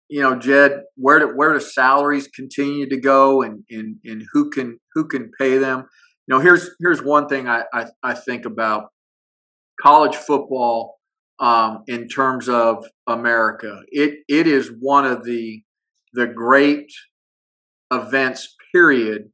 You 0.09 0.23
know 0.23 0.39
jed 0.39 0.83
where 0.97 1.19
do 1.19 1.37
where 1.37 1.53
do 1.53 1.61
salaries 1.61 2.29
continue 2.29 2.89
to 2.89 3.01
go 3.01 3.43
and 3.43 3.65
and 3.71 3.97
and 4.05 4.25
who 4.33 4.51
can 4.51 4.79
who 4.95 5.07
can 5.07 5.31
pay 5.39 5.59
them? 5.59 5.87
You 6.27 6.35
know 6.35 6.41
here's 6.41 6.71
here's 6.81 7.03
one 7.03 7.29
thing 7.29 7.49
i 7.49 7.65
i, 7.73 7.87
I 8.03 8.15
think 8.15 8.45
about. 8.45 8.87
College 9.79 10.17
football 10.17 10.97
um, 11.39 11.83
in 11.87 12.09
terms 12.09 12.49
of 12.49 12.87
america 13.07 13.83
it 13.89 14.21
it 14.27 14.47
is 14.47 14.73
one 14.81 15.05
of 15.05 15.23
the 15.23 15.63
the 16.15 16.27
great 16.27 16.91
events 17.93 18.56
period 18.73 19.31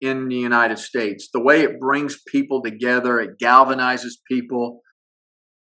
in 0.00 0.28
the 0.28 0.36
United 0.36 0.78
States. 0.78 1.28
The 1.32 1.42
way 1.42 1.62
it 1.62 1.80
brings 1.80 2.20
people 2.28 2.62
together, 2.62 3.20
it 3.20 3.38
galvanizes 3.42 4.12
people 4.30 4.80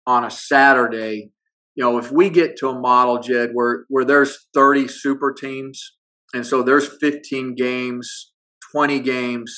on 0.07 0.25
a 0.25 0.31
Saturday. 0.31 1.31
You 1.77 1.85
know, 1.85 1.99
if 1.99 2.11
we 2.11 2.31
get 2.31 2.57
to 2.59 2.69
a 2.69 2.79
model, 2.79 3.19
Jed, 3.21 3.51
where 3.53 3.85
where 3.89 4.05
there's 4.05 4.49
30 4.55 4.89
super 4.89 5.33
teams, 5.33 5.97
and 6.33 6.47
so 6.47 6.63
there's 6.63 6.89
15 7.01 7.55
games, 7.55 8.33
20 8.73 9.01
games 9.01 9.57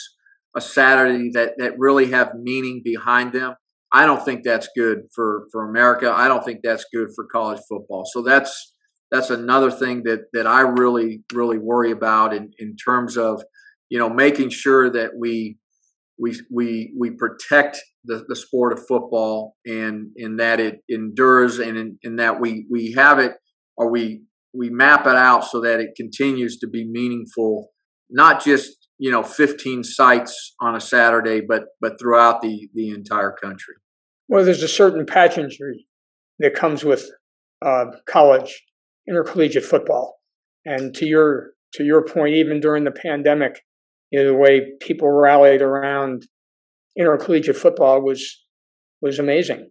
a 0.56 0.60
Saturday 0.60 1.30
that 1.34 1.52
that 1.58 1.78
really 1.78 2.10
have 2.10 2.34
meaning 2.34 2.80
behind 2.82 3.32
them. 3.32 3.54
I 3.92 4.06
don't 4.06 4.24
think 4.24 4.42
that's 4.42 4.68
good 4.76 5.02
for 5.14 5.46
for 5.52 5.68
America. 5.68 6.10
I 6.10 6.28
don't 6.28 6.44
think 6.44 6.60
that's 6.62 6.86
good 6.92 7.08
for 7.14 7.26
college 7.30 7.60
football. 7.68 8.04
So 8.06 8.22
that's 8.22 8.74
that's 9.10 9.30
another 9.30 9.70
thing 9.70 10.02
that 10.04 10.26
that 10.32 10.46
I 10.46 10.60
really 10.62 11.22
really 11.32 11.58
worry 11.58 11.90
about 11.90 12.34
in 12.34 12.50
in 12.58 12.76
terms 12.76 13.16
of 13.16 13.42
you 13.88 13.98
know 13.98 14.08
making 14.08 14.50
sure 14.50 14.90
that 14.90 15.12
we 15.16 15.58
we 16.18 16.40
we 16.50 16.94
we 16.98 17.10
protect 17.10 17.78
the, 18.04 18.24
the 18.28 18.36
sport 18.36 18.72
of 18.72 18.86
football 18.86 19.56
and 19.66 20.08
in 20.16 20.36
that 20.36 20.60
it 20.60 20.80
endures 20.88 21.58
and 21.58 21.76
in, 21.76 21.98
in 22.02 22.16
that 22.16 22.40
we 22.40 22.66
we 22.70 22.92
have 22.92 23.18
it 23.18 23.34
or 23.76 23.90
we 23.90 24.22
we 24.54 24.70
map 24.70 25.06
it 25.06 25.16
out 25.16 25.44
so 25.44 25.60
that 25.60 25.80
it 25.80 25.90
continues 25.96 26.58
to 26.58 26.66
be 26.66 26.86
meaningful 26.88 27.70
not 28.08 28.42
just 28.42 28.88
you 28.98 29.10
know 29.10 29.22
15 29.22 29.84
sites 29.84 30.54
on 30.60 30.74
a 30.74 30.80
saturday 30.80 31.40
but 31.40 31.64
but 31.80 31.98
throughout 32.00 32.40
the 32.40 32.68
the 32.74 32.90
entire 32.90 33.32
country. 33.32 33.74
Well 34.28 34.44
there's 34.44 34.62
a 34.62 34.68
certain 34.68 35.06
pageantry 35.06 35.86
that 36.38 36.54
comes 36.54 36.84
with 36.84 37.10
uh, 37.62 37.86
college 38.06 38.62
intercollegiate 39.08 39.64
football 39.64 40.18
and 40.64 40.94
to 40.94 41.06
your 41.06 41.52
to 41.74 41.84
your 41.84 42.04
point 42.04 42.34
even 42.34 42.60
during 42.60 42.84
the 42.84 42.90
pandemic 42.90 43.62
you 44.10 44.20
know, 44.22 44.26
the 44.26 44.34
way 44.34 44.72
people 44.80 45.10
rallied 45.10 45.62
around 45.62 46.26
intercollegiate 46.98 47.56
football 47.56 48.02
was 48.02 48.44
was 49.02 49.18
amazing. 49.18 49.70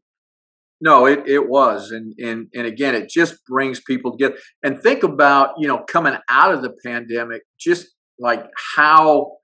No, 0.82 1.06
it, 1.06 1.28
it 1.28 1.50
was. 1.50 1.91
And, 1.91 2.13
and 2.19 2.48
and 2.54 2.67
again, 2.67 2.95
it 2.95 3.10
just 3.10 3.38
brings 3.48 3.80
people 3.80 4.12
together. 4.12 4.38
And 4.62 4.82
think 4.82 5.04
about, 5.04 5.52
you 5.58 5.67
know, 5.67 5.84
coming 5.88 6.15
out 6.30 6.54
of 6.54 6.62
the 6.62 6.74
pandemic, 6.86 7.43
just 7.60 7.88
like 8.19 8.45
how 8.76 9.38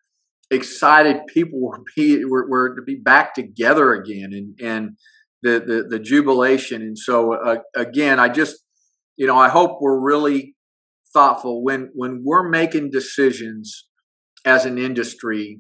excited 0.50 1.22
people 1.28 1.60
were 1.62 1.80
be 1.96 2.26
were, 2.26 2.50
were 2.50 2.76
to 2.76 2.82
be 2.82 2.96
back 2.96 3.34
together 3.34 3.94
again 3.94 4.32
and 4.34 4.60
and 4.62 4.98
the 5.42 5.60
the, 5.66 5.88
the 5.90 6.00
jubilation. 6.00 6.82
And 6.82 6.98
so 6.98 7.34
uh, 7.34 7.60
again, 7.76 8.20
I 8.20 8.28
just 8.28 8.58
you 9.18 9.28
know, 9.28 9.38
I 9.38 9.50
hope 9.50 9.80
we're 9.82 10.00
really 10.00 10.56
thoughtful 11.14 11.64
when 11.64 11.90
when 11.94 12.22
we're 12.24 12.48
making 12.50 12.92
decisions 12.92 13.88
as 14.46 14.66
an 14.66 14.78
industry, 14.78 15.60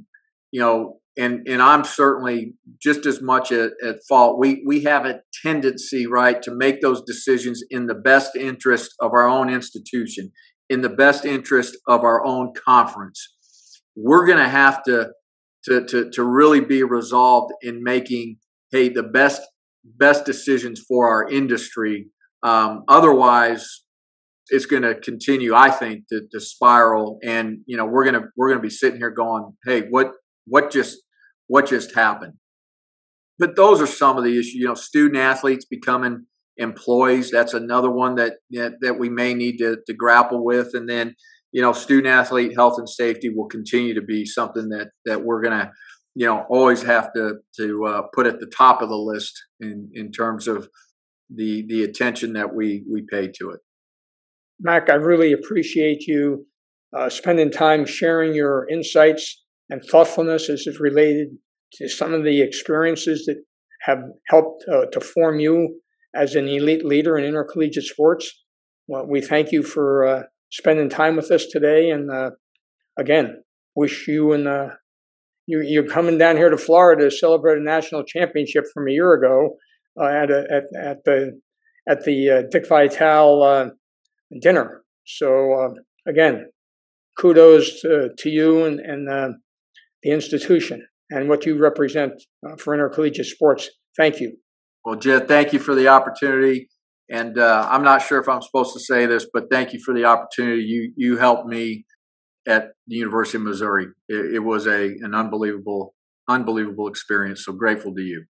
you 0.51 0.61
know, 0.61 0.99
and 1.17 1.47
and 1.47 1.61
I'm 1.61 1.83
certainly 1.83 2.53
just 2.81 3.05
as 3.05 3.21
much 3.21 3.51
at, 3.51 3.71
at, 3.85 3.97
fault. 4.07 4.39
We 4.39 4.63
we 4.65 4.83
have 4.83 5.05
a 5.05 5.21
tendency, 5.43 6.07
right, 6.07 6.41
to 6.43 6.51
make 6.55 6.81
those 6.81 7.01
decisions 7.03 7.63
in 7.69 7.87
the 7.87 7.95
best 7.95 8.35
interest 8.35 8.93
of 8.99 9.11
our 9.13 9.27
own 9.27 9.49
institution, 9.49 10.31
in 10.69 10.81
the 10.81 10.89
best 10.89 11.25
interest 11.25 11.77
of 11.87 12.03
our 12.03 12.25
own 12.25 12.53
conference. 12.65 13.19
we're 13.95 14.25
going 14.25 14.37
to 14.37 14.49
have 14.49 14.81
to 14.83 15.09
to 15.65 15.85
to 15.85 16.09
to 16.11 16.23
really 16.23 16.61
be 16.61 16.83
resolved 16.83 17.53
in 17.61 17.83
making 17.83 18.37
hey 18.71 18.89
the 18.89 19.03
best 19.03 19.41
best 19.83 20.25
decisions 20.25 20.79
for 20.87 21.09
our 21.09 21.29
industry. 21.29 22.07
Um, 22.43 22.83
otherwise, 22.87 23.83
it's 24.47 24.65
going 24.65 24.83
to 24.83 24.95
continue, 24.95 25.55
I 25.55 25.69
think, 25.69 26.07
to, 26.09 26.21
to 26.31 26.39
spiral. 26.39 27.19
And 27.23 27.59
you 27.65 27.77
know, 27.77 27.85
we're 27.85 28.05
gonna 28.05 28.23
we're 28.35 28.49
gonna 28.49 28.61
be 28.61 28.69
sitting 28.69 28.99
here 28.99 29.11
going, 29.11 29.53
hey, 29.65 29.83
what 29.89 30.11
what 30.45 30.71
just 30.71 30.97
what 31.47 31.67
just 31.67 31.95
happened? 31.95 32.33
But 33.39 33.55
those 33.55 33.81
are 33.81 33.87
some 33.87 34.17
of 34.17 34.23
the 34.23 34.37
issues. 34.37 34.53
You 34.53 34.67
know, 34.67 34.75
student 34.75 35.17
athletes 35.17 35.65
becoming 35.65 36.25
employees. 36.57 37.31
That's 37.31 37.53
another 37.53 37.89
one 37.89 38.15
that 38.15 38.33
that, 38.51 38.97
we 38.99 39.09
may 39.09 39.33
need 39.33 39.57
to, 39.57 39.77
to 39.87 39.93
grapple 39.93 40.43
with. 40.43 40.71
And 40.73 40.87
then, 40.87 41.15
you 41.51 41.61
know, 41.61 41.73
student 41.73 42.07
athlete 42.07 42.53
health 42.55 42.75
and 42.77 42.87
safety 42.87 43.29
will 43.29 43.47
continue 43.47 43.93
to 43.93 44.01
be 44.01 44.25
something 44.25 44.69
that 44.69 44.89
that 45.05 45.23
we're 45.23 45.41
gonna 45.41 45.71
you 46.15 46.25
know 46.25 46.45
always 46.49 46.81
have 46.83 47.13
to 47.13 47.35
to 47.57 47.85
uh, 47.85 48.01
put 48.13 48.27
at 48.27 48.39
the 48.39 48.51
top 48.55 48.81
of 48.81 48.89
the 48.89 48.97
list 48.97 49.33
in 49.59 49.89
in 49.93 50.11
terms 50.11 50.47
of 50.47 50.67
the 51.35 51.65
the 51.67 51.83
attention 51.83 52.33
that 52.33 52.53
we 52.53 52.83
we 52.91 53.03
pay 53.09 53.27
to 53.39 53.51
it. 53.51 53.59
Mack, 54.59 54.89
I 54.89 54.95
really 54.95 55.31
appreciate 55.31 56.07
you 56.07 56.45
uh, 56.95 57.09
spending 57.09 57.51
time 57.51 57.85
sharing 57.85 58.35
your 58.35 58.67
insights 58.69 59.43
and 59.69 59.83
thoughtfulness 59.83 60.49
as 60.49 60.67
it 60.67 60.79
related 60.79 61.29
to 61.73 61.87
some 61.87 62.13
of 62.13 62.23
the 62.23 62.41
experiences 62.41 63.25
that 63.25 63.41
have 63.81 63.99
helped 64.27 64.65
uh, 64.71 64.85
to 64.91 64.99
form 64.99 65.39
you 65.39 65.79
as 66.13 66.35
an 66.35 66.47
elite 66.47 66.85
leader 66.85 67.17
in 67.17 67.23
intercollegiate 67.23 67.85
sports. 67.85 68.43
Well, 68.87 69.07
we 69.07 69.21
thank 69.21 69.51
you 69.51 69.63
for 69.63 70.05
uh, 70.05 70.23
spending 70.51 70.89
time 70.89 71.15
with 71.15 71.31
us 71.31 71.45
today, 71.45 71.89
and 71.89 72.11
uh, 72.11 72.31
again, 72.99 73.41
wish 73.75 74.07
you 74.07 74.33
and 74.33 74.47
uh, 74.47 74.69
you, 75.47 75.61
you're 75.61 75.87
coming 75.87 76.17
down 76.17 76.35
here 76.35 76.49
to 76.49 76.57
Florida 76.57 77.05
to 77.05 77.11
celebrate 77.11 77.57
a 77.57 77.63
national 77.63 78.03
championship 78.03 78.65
from 78.73 78.87
a 78.87 78.91
year 78.91 79.13
ago 79.13 79.55
at, 80.05 80.31
a, 80.31 80.45
at 80.51 80.63
at 80.81 80.97
the 81.05 81.39
at 81.87 82.03
the 82.05 82.47
Dick 82.51 82.67
Vitale 82.67 83.71
dinner. 84.39 84.83
So 85.05 85.53
uh, 85.53 86.09
again, 86.09 86.49
kudos 87.17 87.81
to, 87.81 88.09
to 88.17 88.29
you 88.29 88.65
and, 88.65 88.79
and 88.79 89.09
uh, 89.09 89.29
the 90.03 90.11
institution 90.11 90.85
and 91.09 91.27
what 91.27 91.45
you 91.45 91.57
represent 91.57 92.13
uh, 92.47 92.55
for 92.55 92.73
intercollegiate 92.73 93.25
sports. 93.25 93.69
Thank 93.97 94.19
you. 94.19 94.37
Well, 94.85 94.95
Jed, 94.95 95.27
thank 95.27 95.53
you 95.53 95.59
for 95.59 95.75
the 95.75 95.89
opportunity. 95.89 96.69
And 97.09 97.37
uh, 97.37 97.67
I'm 97.69 97.83
not 97.83 98.01
sure 98.01 98.19
if 98.19 98.29
I'm 98.29 98.41
supposed 98.41 98.73
to 98.73 98.79
say 98.79 99.05
this, 99.05 99.27
but 99.33 99.45
thank 99.51 99.73
you 99.73 99.79
for 99.83 99.93
the 99.93 100.05
opportunity. 100.05 100.63
You 100.63 100.93
you 100.95 101.17
helped 101.17 101.47
me 101.47 101.85
at 102.47 102.69
the 102.87 102.95
University 102.95 103.37
of 103.37 103.43
Missouri. 103.43 103.87
It, 104.07 104.35
it 104.35 104.39
was 104.39 104.65
a 104.65 104.95
an 105.01 105.13
unbelievable 105.13 105.93
unbelievable 106.29 106.87
experience. 106.87 107.43
So 107.43 107.51
grateful 107.51 107.93
to 107.93 108.01
you. 108.01 108.23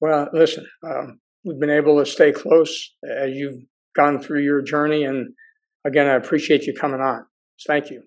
Well, 0.00 0.28
listen, 0.32 0.66
um, 0.82 1.20
we've 1.44 1.58
been 1.58 1.70
able 1.70 1.98
to 1.98 2.06
stay 2.06 2.32
close 2.32 2.94
as 3.08 3.30
you've 3.32 3.62
gone 3.94 4.20
through 4.20 4.42
your 4.42 4.62
journey. 4.62 5.04
And 5.04 5.32
again, 5.84 6.06
I 6.06 6.14
appreciate 6.14 6.64
you 6.64 6.74
coming 6.74 7.00
on. 7.00 7.24
Thank 7.66 7.90
you. 7.90 8.02